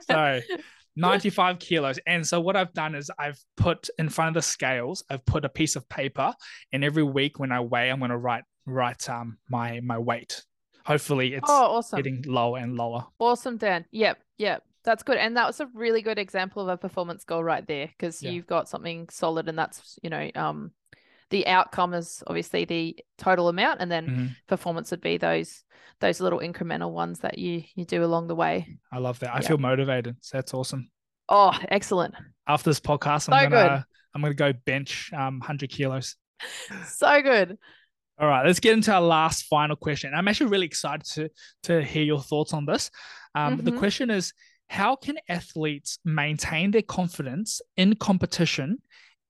Sorry. 0.00 0.42
95 0.96 1.58
kilos. 1.58 1.98
And 2.06 2.26
so 2.26 2.40
what 2.40 2.56
I've 2.56 2.72
done 2.72 2.94
is 2.94 3.10
I've 3.18 3.38
put 3.56 3.88
in 3.98 4.08
front 4.08 4.28
of 4.28 4.34
the 4.34 4.42
scales, 4.42 5.04
I've 5.10 5.24
put 5.26 5.44
a 5.44 5.48
piece 5.48 5.76
of 5.76 5.88
paper, 5.88 6.32
and 6.72 6.84
every 6.84 7.02
week 7.02 7.38
when 7.38 7.52
I 7.52 7.60
weigh, 7.60 7.90
I'm 7.90 7.98
going 7.98 8.10
to 8.10 8.16
write 8.16 8.44
write 8.66 9.08
um 9.10 9.38
my 9.50 9.80
my 9.80 9.98
weight. 9.98 10.42
Hopefully 10.86 11.34
it's 11.34 11.48
oh, 11.48 11.76
awesome. 11.76 11.96
getting 11.96 12.22
lower 12.26 12.58
and 12.58 12.76
lower. 12.76 13.06
Awesome, 13.18 13.56
Dan. 13.56 13.86
Yep, 13.90 14.18
yep. 14.38 14.62
That's 14.84 15.02
good. 15.02 15.16
And 15.16 15.36
that 15.38 15.46
was 15.46 15.60
a 15.60 15.66
really 15.72 16.02
good 16.02 16.18
example 16.18 16.62
of 16.62 16.68
a 16.68 16.76
performance 16.76 17.24
goal 17.24 17.42
right 17.42 17.66
there 17.66 17.86
because 17.86 18.22
Yeah. 18.22 18.32
you've 18.32 18.46
got 18.46 18.68
something 18.68 19.08
solid 19.08 19.48
and 19.48 19.58
that's, 19.58 19.98
you 20.02 20.10
know, 20.10 20.30
um 20.34 20.72
the 21.34 21.46
outcome 21.48 21.94
is 21.94 22.22
obviously 22.28 22.64
the 22.64 22.96
total 23.18 23.48
amount 23.48 23.80
and 23.80 23.90
then 23.90 24.04
Mhm. 24.06 24.36
performance 24.46 24.92
would 24.92 25.00
be 25.00 25.16
those 25.18 25.64
those 26.00 26.20
little 26.20 26.38
incremental 26.38 26.92
ones 26.92 27.18
that 27.20 27.38
you 27.38 27.64
you 27.74 27.84
do 27.84 28.04
along 28.04 28.28
the 28.28 28.36
way. 28.36 28.78
I 28.92 28.98
love 28.98 29.18
that. 29.18 29.34
I 29.34 29.40
Yeah. 29.40 29.48
feel 29.48 29.58
motivated. 29.58 30.16
So 30.20 30.38
that's 30.38 30.54
awesome. 30.54 30.90
Oh, 31.28 31.52
excellent. 31.68 32.14
After 32.46 32.70
this 32.70 32.78
podcast, 32.78 33.22
So 33.22 33.32
I'm 33.32 33.50
gonna 33.50 33.84
I'm 34.14 34.22
gonna 34.22 34.34
go 34.34 34.52
bench 34.52 35.12
um 35.12 35.40
100 35.40 35.70
kilos. 35.70 36.16
So 36.86 37.20
good. 37.22 37.58
All 38.20 38.28
right, 38.28 38.46
let's 38.46 38.60
get 38.60 38.74
into 38.74 38.92
our 38.94 39.00
last 39.00 39.46
final 39.46 39.74
question. 39.74 40.14
I'm 40.14 40.28
actually 40.28 40.50
really 40.50 40.66
excited 40.66 41.04
to 41.14 41.28
to 41.64 41.82
hear 41.82 42.04
your 42.04 42.22
thoughts 42.22 42.52
on 42.54 42.64
this. 42.64 42.90
Um, 43.34 43.56
The 43.56 43.72
Mhm. 43.72 43.78
question 43.78 44.10
is, 44.10 44.32
how 44.68 44.94
can 44.94 45.16
athletes 45.28 45.98
maintain 46.04 46.70
their 46.70 46.86
confidence 46.98 47.60
in 47.76 47.96
competition, 47.96 48.78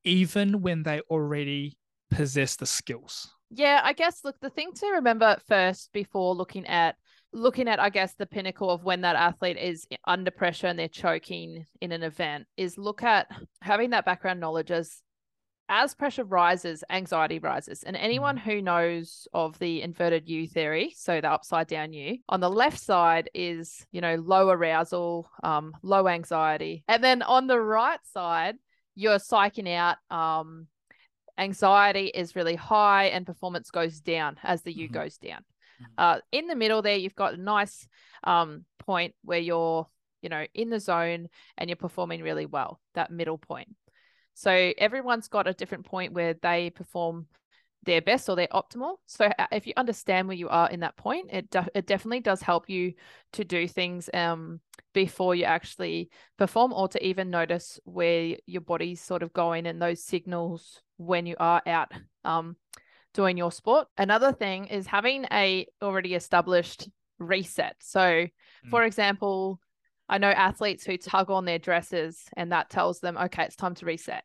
even 0.04 0.60
when 0.60 0.82
they 0.82 1.00
already 1.08 1.78
possess 2.10 2.56
the 2.56 2.66
skills? 2.66 3.30
Yeah, 3.50 3.80
I 3.84 3.92
guess 3.92 4.20
look, 4.24 4.36
the 4.40 4.50
thing 4.50 4.72
to 4.76 4.86
remember 4.94 5.36
first 5.46 5.92
before 5.92 6.34
looking 6.34 6.66
at 6.66 6.96
looking 7.32 7.68
at 7.68 7.80
I 7.80 7.90
guess 7.90 8.14
the 8.14 8.26
pinnacle 8.26 8.70
of 8.70 8.84
when 8.84 9.00
that 9.02 9.16
athlete 9.16 9.56
is 9.56 9.86
under 10.06 10.30
pressure 10.30 10.68
and 10.68 10.78
they're 10.78 10.88
choking 10.88 11.66
in 11.80 11.92
an 11.92 12.02
event 12.02 12.46
is 12.56 12.78
look 12.78 13.02
at 13.02 13.26
having 13.60 13.90
that 13.90 14.04
background 14.04 14.40
knowledge 14.40 14.70
as 14.70 15.02
as 15.68 15.94
pressure 15.94 16.24
rises, 16.24 16.84
anxiety 16.90 17.38
rises. 17.38 17.82
And 17.82 17.96
anyone 17.96 18.36
who 18.36 18.60
knows 18.60 19.26
of 19.32 19.58
the 19.58 19.82
inverted 19.82 20.28
U 20.28 20.46
theory, 20.46 20.94
so 20.96 21.20
the 21.20 21.30
upside 21.30 21.68
down 21.68 21.92
U, 21.92 22.18
on 22.28 22.40
the 22.40 22.50
left 22.50 22.78
side 22.78 23.30
is, 23.34 23.86
you 23.90 24.00
know, 24.00 24.16
low 24.16 24.50
arousal, 24.50 25.30
um, 25.42 25.72
low 25.82 26.06
anxiety. 26.06 26.84
And 26.88 27.02
then 27.02 27.22
on 27.22 27.46
the 27.46 27.60
right 27.60 28.00
side, 28.12 28.56
you're 28.94 29.18
psyching 29.18 29.74
out, 29.74 29.96
um, 30.10 30.66
anxiety 31.38 32.06
is 32.06 32.36
really 32.36 32.54
high 32.54 33.06
and 33.06 33.26
performance 33.26 33.70
goes 33.70 34.00
down 34.00 34.36
as 34.42 34.62
the 34.62 34.72
U 34.72 34.88
Mhm. 34.88 34.92
goes 34.92 35.18
down. 35.18 35.44
Mhm. 35.80 35.86
Uh, 35.98 36.20
in 36.32 36.46
the 36.46 36.54
middle 36.54 36.82
there, 36.82 36.96
you've 36.96 37.14
got 37.14 37.34
a 37.34 37.36
nice 37.36 37.88
um, 38.24 38.64
point 38.78 39.14
where 39.22 39.38
you're, 39.38 39.86
you 40.22 40.28
know, 40.28 40.46
in 40.54 40.70
the 40.70 40.80
zone 40.80 41.28
and 41.58 41.68
you're 41.68 41.76
performing 41.76 42.22
really 42.22 42.46
well, 42.46 42.80
that 42.94 43.10
middle 43.10 43.38
point. 43.38 43.68
So 44.34 44.72
everyone's 44.78 45.28
got 45.28 45.46
a 45.46 45.54
different 45.54 45.84
point 45.84 46.12
where 46.12 46.34
they 46.34 46.70
perform 46.70 47.26
their 47.84 48.02
best 48.02 48.28
or 48.28 48.36
their 48.36 48.48
optimal. 48.48 48.96
So 49.06 49.26
uh, 49.38 49.46
if 49.52 49.66
you 49.66 49.72
understand 49.76 50.28
where 50.28 50.36
you 50.36 50.48
are 50.48 50.70
in 50.70 50.80
that 50.80 50.96
point, 50.96 51.30
it 51.32 51.50
de- 51.50 51.68
it 51.74 51.86
definitely 51.86 52.20
does 52.20 52.42
help 52.42 52.68
you 52.68 52.94
to 53.32 53.44
do 53.44 53.68
things 53.68 54.10
um 54.14 54.60
before 54.92 55.34
you 55.34 55.44
actually 55.44 56.10
perform 56.38 56.72
or 56.72 56.88
to 56.88 57.04
even 57.04 57.30
notice 57.30 57.80
where 57.84 58.36
your 58.46 58.60
body's 58.60 59.00
sort 59.00 59.22
of 59.22 59.32
going 59.32 59.66
and 59.66 59.80
those 59.80 60.02
signals 60.02 60.80
when 60.96 61.26
you 61.26 61.36
are 61.38 61.62
out 61.66 61.92
um 62.24 62.56
doing 63.12 63.36
your 63.36 63.52
sport. 63.52 63.86
Another 63.96 64.32
thing 64.32 64.66
is 64.66 64.86
having 64.86 65.26
a 65.32 65.66
already 65.80 66.14
established 66.14 66.88
reset. 67.18 67.76
So 67.80 68.26
for 68.70 68.82
example, 68.84 69.60
I 70.08 70.18
know 70.18 70.30
athletes 70.30 70.84
who 70.84 70.96
tug 70.96 71.30
on 71.30 71.44
their 71.44 71.58
dresses 71.58 72.22
and 72.36 72.52
that 72.52 72.70
tells 72.70 73.00
them, 73.00 73.16
okay, 73.16 73.44
it's 73.44 73.56
time 73.56 73.74
to 73.76 73.86
reset. 73.86 74.24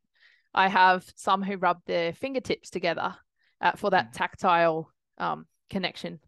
I 0.54 0.68
have 0.68 1.06
some 1.16 1.44
who 1.44 1.58
rub 1.58 1.82
their 1.86 2.14
fingertips 2.14 2.70
together 2.70 3.16
uh, 3.62 3.74
for 3.76 3.90
that 3.92 4.10
Mm. 4.10 4.14
tactile 4.14 4.92
um, 5.18 5.46
connection 5.70 6.20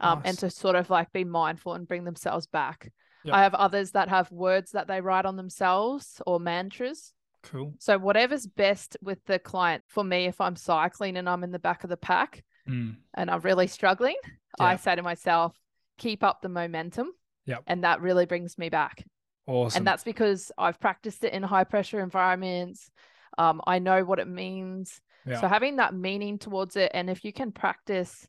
um, 0.00 0.22
and 0.24 0.36
to 0.38 0.50
sort 0.50 0.76
of 0.76 0.90
like 0.90 1.12
be 1.12 1.24
mindful 1.24 1.74
and 1.74 1.86
bring 1.86 2.04
themselves 2.04 2.46
back. 2.46 2.90
Yep. 3.24 3.34
I 3.34 3.42
have 3.44 3.54
others 3.54 3.92
that 3.92 4.08
have 4.08 4.30
words 4.32 4.72
that 4.72 4.88
they 4.88 5.00
write 5.00 5.24
on 5.26 5.36
themselves 5.36 6.20
or 6.26 6.40
mantras. 6.40 7.12
Cool. 7.44 7.74
So, 7.78 7.98
whatever's 7.98 8.46
best 8.46 8.96
with 9.00 9.24
the 9.26 9.38
client. 9.38 9.84
For 9.88 10.02
me, 10.04 10.26
if 10.26 10.40
I'm 10.40 10.56
cycling 10.56 11.16
and 11.16 11.28
I'm 11.28 11.44
in 11.44 11.52
the 11.52 11.58
back 11.58 11.84
of 11.84 11.90
the 11.90 11.96
pack 11.96 12.42
Mm. 12.68 12.96
and 13.14 13.28
I'm 13.30 13.40
really 13.40 13.66
struggling, 13.66 14.14
I 14.58 14.76
say 14.76 14.94
to 14.94 15.02
myself, 15.02 15.56
keep 15.98 16.22
up 16.22 16.42
the 16.42 16.48
momentum. 16.48 17.10
Yep. 17.46 17.64
And 17.66 17.82
that 17.82 18.00
really 18.00 18.24
brings 18.26 18.56
me 18.56 18.68
back. 18.68 19.04
Awesome. 19.48 19.78
And 19.80 19.86
that's 19.86 20.04
because 20.04 20.52
I've 20.56 20.78
practiced 20.78 21.24
it 21.24 21.32
in 21.32 21.42
high 21.42 21.64
pressure 21.64 21.98
environments. 22.00 22.88
Um, 23.36 23.60
I 23.66 23.80
know 23.80 24.04
what 24.04 24.20
it 24.20 24.28
means. 24.28 25.00
Yeah. 25.26 25.40
So 25.40 25.48
having 25.48 25.76
that 25.76 25.94
meaning 25.94 26.38
towards 26.38 26.76
it, 26.76 26.90
and 26.94 27.08
if 27.08 27.24
you 27.24 27.32
can 27.32 27.52
practice 27.52 28.26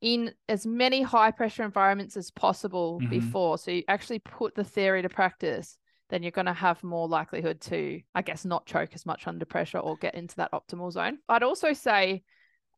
in 0.00 0.32
as 0.48 0.66
many 0.66 1.02
high 1.02 1.30
pressure 1.30 1.62
environments 1.62 2.16
as 2.16 2.30
possible 2.30 3.00
Mhm. 3.00 3.10
before, 3.10 3.58
so 3.58 3.70
you 3.70 3.82
actually 3.86 4.20
put 4.20 4.54
the 4.54 4.64
theory 4.64 5.02
to 5.02 5.08
practice, 5.08 5.76
then 6.08 6.22
you're 6.22 6.32
going 6.32 6.46
to 6.46 6.52
have 6.52 6.82
more 6.82 7.06
likelihood 7.06 7.60
to, 7.60 8.00
I 8.14 8.22
guess, 8.22 8.44
not 8.44 8.66
choke 8.66 8.94
as 8.94 9.06
much 9.06 9.26
under 9.26 9.44
pressure 9.44 9.78
or 9.78 9.96
get 9.96 10.14
into 10.14 10.36
that 10.36 10.52
optimal 10.52 10.90
zone. 10.90 11.18
I'd 11.28 11.42
also 11.42 11.72
say 11.72 12.22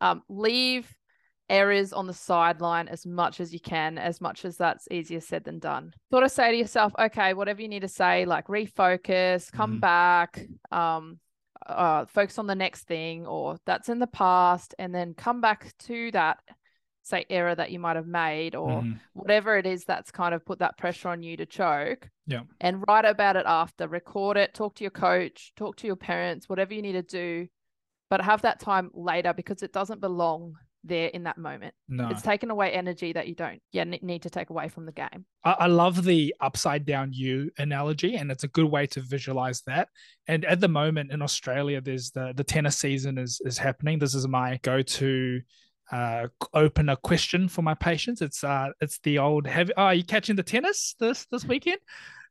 um, 0.01 0.23
leave 0.29 0.93
errors 1.49 1.93
on 1.93 2.07
the 2.07 2.13
sideline 2.15 2.89
as 2.89 3.07
much 3.07 3.41
as 3.41 3.53
you 3.53 3.61
can, 3.61 3.99
as 3.99 4.21
much 4.21 4.45
as 4.45 4.57
that's 4.57 4.89
easier 4.91 5.21
said 5.21 5.45
than 5.45 5.59
done. 5.59 5.93
Sort 6.11 6.25
of 6.25 6.31
say 6.31 6.51
to 6.51 6.57
yourself, 6.57 6.93
okay, 6.99 7.35
whatever 7.35 7.63
you 7.63 7.69
need 7.69 7.83
to 7.83 7.89
say, 7.89 8.25
like 8.25 8.47
refocus, 8.49 9.51
come 9.53 9.73
mm-hmm. 9.73 9.81
back, 9.81 10.41
um, 10.71 11.19
uh, 11.67 12.07
focus 12.07 12.39
on 12.39 12.47
the 12.47 12.55
next 12.55 12.85
thing, 12.85 13.27
or 13.27 13.59
that's 13.67 13.89
in 13.89 13.99
the 13.99 14.07
past, 14.07 14.75
and 14.79 14.95
then 14.95 15.15
come 15.15 15.41
back 15.41 15.73
to 15.81 16.11
that 16.13 16.39
say 17.03 17.25
error 17.29 17.55
that 17.55 17.71
you 17.71 17.79
might 17.79 17.97
have 17.97 18.07
made 18.07 18.55
or 18.55 18.81
mm-hmm. 18.81 18.93
whatever 19.13 19.57
it 19.57 19.67
is 19.67 19.85
that's 19.85 20.11
kind 20.11 20.35
of 20.35 20.45
put 20.45 20.61
that 20.61 20.79
pressure 20.79 21.09
on 21.09 21.23
you 21.23 21.37
to 21.37 21.45
choke 21.45 22.09
yeah 22.27 22.43
and 22.61 22.83
write 22.87 23.05
about 23.05 23.37
it 23.37 23.45
after 23.47 23.89
record 23.89 24.37
it 24.37 24.55
talk 24.55 24.75
to 24.75 24.85
your 24.85 24.91
coach 24.91 25.53
talk 25.57 25.77
to 25.77 25.87
your 25.87 25.97
parents 25.97 26.49
whatever 26.49 26.73
you 26.73 26.83
need 26.83 26.93
to 26.93 27.03
do 27.03 27.47
but 28.09 28.21
have 28.21 28.43
that 28.43 28.61
time 28.61 28.91
later 28.95 29.33
because 29.33 29.63
it 29.63 29.73
doesn't 29.73 30.01
belong 30.01 30.55
there 30.85 31.09
in 31.09 31.25
that 31.25 31.39
moment. 31.39 31.75
No. 31.89 32.09
It's 32.09 32.23
taken 32.23 32.51
away 32.51 32.73
energy 32.73 33.13
that 33.13 33.29
you 33.29 33.35
don't 33.35 33.61
yeah, 33.73 33.85
need 33.85 34.23
to 34.23 34.31
take 34.31 34.51
away 34.51 34.69
from 34.69 34.87
the 34.87 34.93
game. 34.93 35.25
I, 35.45 35.53
I 35.61 35.67
love 35.67 36.05
the 36.05 36.35
upside 36.41 36.85
down 36.85 37.13
U 37.13 37.51
analogy, 37.59 38.17
and 38.17 38.31
it's 38.31 38.45
a 38.45 38.49
good 38.49 38.67
way 38.67 38.87
to 38.89 39.01
visualize 39.01 39.63
that. 39.67 39.89
And 40.27 40.45
at 40.45 40.61
the 40.61 40.69
moment 40.69 41.13
in 41.13 41.23
Australia, 41.23 41.81
there's 41.81 42.11
the 42.11 42.33
the 42.35 42.45
tennis 42.45 42.79
season 42.79 43.19
is 43.19 43.41
is 43.45 43.59
happening. 43.59 43.99
This 43.99 44.15
is 44.15 44.27
my 44.27 44.59
go 44.63 44.83
to 44.83 45.41
uh, 45.91 46.29
open 46.55 46.89
a 46.89 46.97
question 46.97 47.49
for 47.49 47.63
my 47.63 47.75
patients. 47.75 48.23
It's 48.23 48.43
uh, 48.43 48.71
it's 48.81 48.99
the 49.01 49.19
old 49.19 49.47
have. 49.47 49.71
Oh, 49.77 49.83
are 49.83 49.95
you 49.95 50.05
catching 50.05 50.37
the 50.37 50.43
tennis 50.43 50.95
this 50.99 51.27
this 51.31 51.45
weekend? 51.45 51.79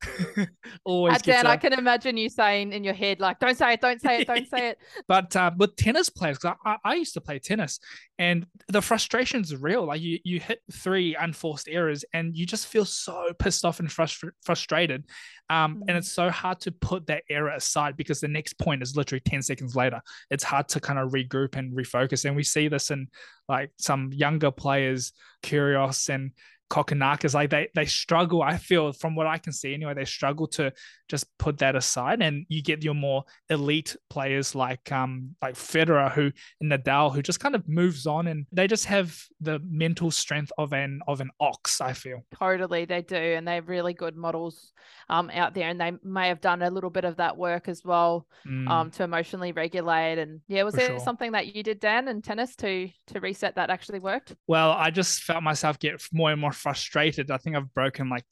Always. 0.84 1.22
Dan, 1.22 1.46
I 1.46 1.58
can 1.58 1.74
imagine 1.74 2.18
you 2.18 2.30
saying 2.30 2.74
in 2.74 2.84
your 2.84 2.94
head, 2.94 3.20
like, 3.20 3.40
"Don't 3.40 3.58
say 3.58 3.74
it, 3.74 3.82
don't 3.82 4.02
say 4.02 4.22
it, 4.22 4.28
don't 4.28 4.48
say 4.48 4.70
it." 4.70 4.78
but 5.08 5.36
uh, 5.36 5.52
with 5.58 5.76
tennis 5.76 6.10
players, 6.10 6.38
I, 6.44 6.56
I, 6.66 6.78
I, 6.84 6.94
used 6.96 7.14
to 7.14 7.22
play 7.22 7.40
tennis, 7.40 7.80
and 8.18 8.46
the 8.68 8.82
frustration 8.82 9.42
is 9.42 9.56
real. 9.56 9.86
Like 9.86 10.02
you, 10.02 10.20
you 10.24 10.40
hit 10.40 10.60
three 10.72 11.16
unforced 11.16 11.68
errors, 11.70 12.04
and 12.14 12.36
you 12.36 12.46
just 12.46 12.68
feel 12.68 12.86
so 12.86 13.32
pissed 13.38 13.66
off 13.66 13.80
and 13.80 13.90
frust- 13.90 14.32
frustrated. 14.44 15.06
Um, 15.50 15.76
mm-hmm. 15.76 15.84
and 15.90 15.98
it's 15.98 16.12
so 16.12 16.30
hard 16.30 16.60
to 16.62 16.72
put 16.72 17.08
that 17.08 17.24
error 17.30 17.52
aside 17.52 17.98
because 17.98 18.22
the 18.22 18.28
next 18.28 18.58
point 18.58 18.82
is 18.82 18.96
literally 18.96 19.22
ten 19.26 19.42
seconds 19.42 19.76
later. 19.76 20.02
It's 20.30 20.44
hard 20.44 20.68
to 20.70 20.80
kind 20.80 21.00
of 21.00 21.12
regroup 21.12 21.56
and 21.56 21.76
refocus, 21.76 22.26
and 22.26 22.36
we 22.36 22.44
see 22.44 22.68
this 22.68 22.92
in 22.92 23.08
like 23.48 23.72
some 23.78 24.12
younger 24.14 24.52
players, 24.52 25.14
Kyrgios 25.44 26.10
and 26.10 26.32
Kokkinakis, 26.72 27.34
like 27.34 27.50
they 27.50 27.68
they 27.76 27.86
struggle. 27.86 28.42
I 28.42 28.58
feel 28.58 28.94
from 28.94 29.14
what 29.14 29.28
I 29.28 29.38
can 29.38 29.52
see 29.52 29.74
anyway, 29.74 29.94
they 29.94 30.06
struggle 30.06 30.48
to 30.48 30.72
just 31.10 31.26
put 31.38 31.58
that 31.58 31.76
aside, 31.76 32.22
and 32.22 32.46
you 32.48 32.64
get 32.64 32.82
your 32.82 32.94
more 32.94 33.26
elite 33.50 33.98
players 34.10 34.56
like 34.56 34.90
um 34.92 35.36
like 35.42 35.56
Federer, 35.56 36.12
who 36.12 36.32
Nadal, 36.64 37.14
who 37.14 37.22
just 37.22 37.42
kind 37.42 37.56
of 37.56 37.68
moves 37.68 38.08
on, 38.08 38.28
and 38.28 38.48
they 38.54 38.68
just 38.68 38.86
have 38.86 39.22
the 39.42 39.60
mental 39.70 40.12
strength 40.12 40.52
of 40.58 40.72
an 40.72 41.02
of 41.08 41.20
an 41.20 41.30
ox. 41.42 41.82
I 41.82 41.92
feel 41.92 42.26
totally 42.34 42.86
they 42.86 43.02
do, 43.02 43.18
and 43.18 43.46
they're 43.46 43.62
really 43.62 43.94
good 43.94 44.16
models 44.16 44.72
um 45.10 45.30
out 45.34 45.54
there, 45.54 45.68
and 45.68 45.80
they 45.80 45.92
may 46.04 46.30
have 46.30 46.40
done 46.40 46.62
a 46.62 46.70
little 46.70 46.90
bit 46.90 47.04
of 47.04 47.18
that 47.18 47.38
work 47.38 47.68
as 47.68 47.84
well 47.84 48.26
mm. 48.48 48.70
um 48.70 48.92
to 48.92 49.04
emotionally 49.04 49.52
regulate. 49.52 50.20
And 50.20 50.40
yeah, 50.48 50.64
was 50.64 50.74
For 50.74 50.80
there 50.80 50.90
sure. 50.92 51.00
something 51.00 51.34
that 51.34 51.54
you 51.54 51.64
did, 51.64 51.82
Dan, 51.82 52.08
in 52.08 52.22
tennis 52.22 52.56
to 52.58 52.90
to 53.08 53.20
reset 53.20 53.56
that 53.56 53.70
actually 53.70 54.00
worked? 54.00 54.36
Well, 54.48 54.72
I 54.72 54.90
just 54.90 55.24
felt 55.24 55.44
myself 55.44 55.78
get 55.78 56.02
more 56.14 56.32
and 56.32 56.40
more 56.40 56.54
frustrated. 56.62 57.32
I 57.32 57.38
think 57.38 57.56
I've 57.56 57.74
broken 57.74 58.10
like 58.10 58.24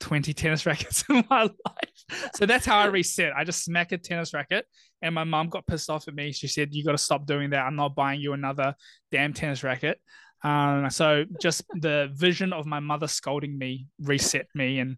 20 0.00 0.34
tennis 0.34 0.66
rackets 0.66 1.04
in 1.10 1.24
my 1.30 1.42
life. 1.42 2.28
So 2.34 2.46
that's 2.46 2.66
how 2.66 2.78
I 2.78 2.86
reset. 2.86 3.32
I 3.36 3.44
just 3.44 3.64
smack 3.64 3.92
a 3.92 3.98
tennis 3.98 4.34
racket. 4.34 4.66
And 5.00 5.14
my 5.14 5.24
mom 5.24 5.48
got 5.48 5.66
pissed 5.66 5.90
off 5.90 6.06
at 6.08 6.14
me. 6.14 6.32
She 6.32 6.48
said, 6.48 6.74
You 6.74 6.84
got 6.84 6.92
to 6.92 6.98
stop 6.98 7.26
doing 7.26 7.50
that. 7.50 7.66
I'm 7.66 7.76
not 7.76 7.94
buying 7.94 8.20
you 8.20 8.32
another 8.32 8.74
damn 9.10 9.32
tennis 9.32 9.64
racket. 9.64 10.00
Um, 10.44 10.90
so 10.90 11.24
just 11.40 11.62
the 11.74 12.10
vision 12.14 12.52
of 12.52 12.66
my 12.66 12.80
mother 12.80 13.06
scolding 13.06 13.56
me 13.56 13.86
reset 14.00 14.46
me 14.54 14.80
and 14.80 14.96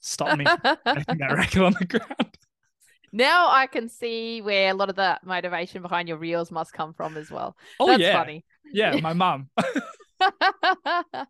stopped 0.00 0.36
me 0.36 0.44
making 0.44 1.18
that 1.18 1.34
racket 1.34 1.62
on 1.62 1.74
the 1.78 1.84
ground. 1.84 2.36
Now 3.12 3.48
I 3.48 3.66
can 3.66 3.88
see 3.88 4.42
where 4.42 4.70
a 4.70 4.74
lot 4.74 4.90
of 4.90 4.96
the 4.96 5.18
motivation 5.24 5.82
behind 5.82 6.08
your 6.08 6.18
reels 6.18 6.50
must 6.50 6.72
come 6.72 6.92
from 6.92 7.16
as 7.16 7.30
well. 7.30 7.56
Oh, 7.80 7.88
That's 7.88 8.02
yeah. 8.02 8.12
funny. 8.12 8.44
Yeah, 8.72 8.96
my 9.00 9.12
mom. 9.12 9.48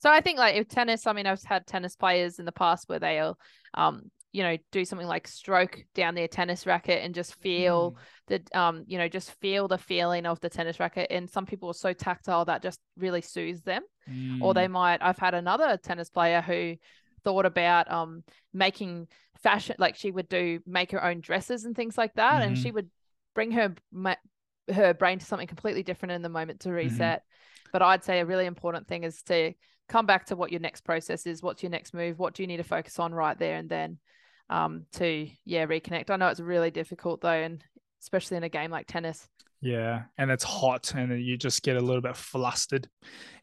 so 0.00 0.10
I 0.10 0.20
think 0.20 0.38
like 0.38 0.56
if 0.56 0.68
tennis, 0.68 1.06
I 1.06 1.12
mean, 1.12 1.26
I've 1.26 1.42
had 1.42 1.66
tennis 1.66 1.96
players 1.96 2.38
in 2.38 2.44
the 2.44 2.52
past 2.52 2.88
where 2.88 2.98
they'll, 2.98 3.38
um, 3.74 4.10
you 4.32 4.42
know, 4.42 4.56
do 4.70 4.84
something 4.84 5.08
like 5.08 5.26
stroke 5.26 5.82
down 5.94 6.14
their 6.14 6.28
tennis 6.28 6.64
racket 6.64 7.02
and 7.04 7.14
just 7.14 7.34
feel 7.36 7.92
mm. 7.92 7.96
the, 8.28 8.58
um, 8.58 8.84
you 8.86 8.96
know, 8.96 9.08
just 9.08 9.32
feel 9.40 9.66
the 9.66 9.78
feeling 9.78 10.24
of 10.24 10.40
the 10.40 10.48
tennis 10.48 10.78
racket. 10.78 11.08
And 11.10 11.28
some 11.28 11.46
people 11.46 11.68
are 11.70 11.74
so 11.74 11.92
tactile 11.92 12.44
that 12.44 12.62
just 12.62 12.78
really 12.96 13.22
soothes 13.22 13.62
them. 13.62 13.82
Mm. 14.08 14.40
Or 14.40 14.54
they 14.54 14.66
mm. 14.66 14.72
might. 14.72 15.02
I've 15.02 15.18
had 15.18 15.34
another 15.34 15.76
tennis 15.82 16.10
player 16.10 16.40
who 16.40 16.76
thought 17.22 17.44
about 17.44 17.90
um 17.90 18.22
making 18.52 19.08
fashion, 19.42 19.76
like 19.78 19.96
she 19.96 20.10
would 20.10 20.28
do 20.28 20.60
make 20.66 20.92
her 20.92 21.04
own 21.04 21.20
dresses 21.20 21.64
and 21.64 21.76
things 21.76 21.98
like 21.98 22.14
that, 22.14 22.34
mm-hmm. 22.34 22.42
and 22.42 22.58
she 22.58 22.68
mm-hmm. 22.68 22.76
would 22.76 22.90
bring 23.34 23.50
her 23.52 23.74
her 24.72 24.94
brain 24.94 25.18
to 25.18 25.26
something 25.26 25.48
completely 25.48 25.82
different 25.82 26.12
in 26.12 26.22
the 26.22 26.28
moment 26.28 26.60
to 26.60 26.68
mm-hmm. 26.68 26.76
reset. 26.76 27.20
Mm-hmm 27.20 27.26
but 27.72 27.82
I'd 27.82 28.04
say 28.04 28.20
a 28.20 28.26
really 28.26 28.46
important 28.46 28.86
thing 28.86 29.04
is 29.04 29.22
to 29.24 29.52
come 29.88 30.06
back 30.06 30.26
to 30.26 30.36
what 30.36 30.50
your 30.52 30.60
next 30.60 30.82
process 30.82 31.26
is. 31.26 31.42
What's 31.42 31.62
your 31.62 31.70
next 31.70 31.94
move? 31.94 32.18
What 32.18 32.34
do 32.34 32.42
you 32.42 32.46
need 32.46 32.58
to 32.58 32.64
focus 32.64 32.98
on 32.98 33.12
right 33.12 33.38
there 33.38 33.56
and 33.56 33.68
then 33.68 33.98
um, 34.48 34.86
to, 34.92 35.28
yeah, 35.44 35.66
reconnect? 35.66 36.10
I 36.10 36.16
know 36.16 36.28
it's 36.28 36.40
really 36.40 36.70
difficult 36.70 37.20
though, 37.20 37.28
and 37.30 37.62
especially 38.00 38.36
in 38.36 38.44
a 38.44 38.48
game 38.48 38.70
like 38.70 38.86
tennis. 38.86 39.28
Yeah, 39.62 40.04
and 40.16 40.30
it's 40.30 40.44
hot 40.44 40.94
and 40.94 41.22
you 41.22 41.36
just 41.36 41.62
get 41.62 41.76
a 41.76 41.80
little 41.80 42.00
bit 42.00 42.16
flustered. 42.16 42.88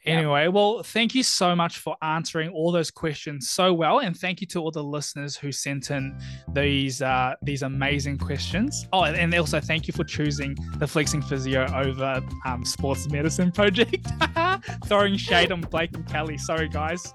Anyway, 0.03 0.47
well, 0.47 0.82
thank 0.84 1.13
you 1.13 1.21
so 1.21 1.53
much 1.56 1.80
for 1.80 1.95
answering 2.01 2.49
all 2.49 2.71
those 2.71 2.89
questions 2.89 3.49
so 3.49 3.73
well, 3.73 3.99
and 3.99 4.15
thank 4.15 4.39
you 4.39 4.47
to 4.47 4.60
all 4.60 4.71
the 4.71 4.84
listeners 4.84 5.36
who 5.36 5.51
sent 5.51 5.91
in 5.91 6.17
these 6.53 7.01
uh, 7.01 7.36
these 7.41 7.62
amazing 7.62 8.17
questions. 8.17 8.88
Oh, 8.93 9.03
and 9.03 9.36
also 9.36 9.60
thank 9.60 9.86
you 9.86 9.93
for 9.93 10.06
choosing 10.06 10.58
the 10.77 10.88
Flexing 10.88 11.21
Physio 11.21 11.67
over 11.75 12.23
um, 12.45 12.63
Sports 12.63 13.10
Medicine 13.10 13.51
Project. 13.51 14.08
Throwing 14.86 15.17
shade 15.17 15.51
on 15.51 15.62
Blake 15.62 15.93
and 15.93 16.08
Kelly. 16.08 16.38
Sorry, 16.38 16.69
guys, 16.69 17.13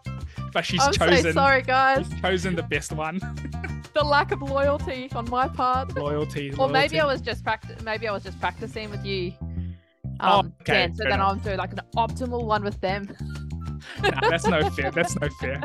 but 0.53 0.65
she's 0.65 0.83
I'm 0.83 0.93
chosen. 0.93 1.23
So 1.23 1.33
sorry, 1.33 1.63
guys. 1.63 2.09
chosen 2.21 2.55
the 2.55 2.63
best 2.63 2.93
one. 2.93 3.19
the 3.95 4.05
lack 4.05 4.33
of 4.33 4.43
loyalty 4.43 5.11
on 5.15 5.29
my 5.31 5.49
part. 5.49 5.97
Loyalty. 5.97 6.51
or 6.53 6.57
loyalty. 6.57 6.73
maybe 6.73 7.01
I 7.01 7.05
was 7.05 7.21
just 7.21 7.43
practice. 7.45 7.83
Maybe 7.83 8.09
I 8.09 8.13
was 8.13 8.23
just 8.23 8.41
practicing 8.41 8.91
with 8.91 9.05
you. 9.05 9.33
Oh, 10.21 10.41
um, 10.41 10.47
oh, 10.47 10.63
okay, 10.63 10.73
Dan, 10.73 10.95
so 10.95 11.05
then 11.05 11.15
enough. 11.15 11.29
I'll 11.29 11.37
do 11.37 11.55
like 11.57 11.73
an 11.73 11.81
optimal 11.97 12.45
one 12.45 12.63
with 12.63 12.81
them. 12.81 13.15
nah, 14.03 14.29
that's 14.29 14.47
no 14.47 14.69
fair. 14.71 14.91
That's 14.91 15.17
no 15.21 15.29
fair. 15.41 15.63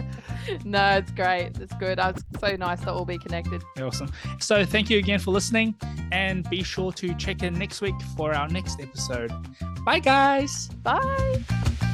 no, 0.64 0.96
it's 0.96 1.10
great. 1.12 1.58
It's 1.58 1.74
good. 1.74 1.98
It's 1.98 2.22
so 2.38 2.56
nice 2.56 2.80
to 2.82 2.92
all 2.92 3.04
be 3.04 3.18
connected. 3.18 3.62
Awesome. 3.80 4.10
So 4.38 4.64
thank 4.64 4.90
you 4.90 4.98
again 4.98 5.18
for 5.18 5.30
listening, 5.30 5.74
and 6.12 6.48
be 6.48 6.62
sure 6.62 6.92
to 6.92 7.14
check 7.14 7.42
in 7.42 7.58
next 7.58 7.80
week 7.80 8.00
for 8.16 8.34
our 8.34 8.48
next 8.48 8.80
episode. 8.80 9.32
Bye, 9.84 10.00
guys. 10.00 10.68
Bye. 10.82 11.89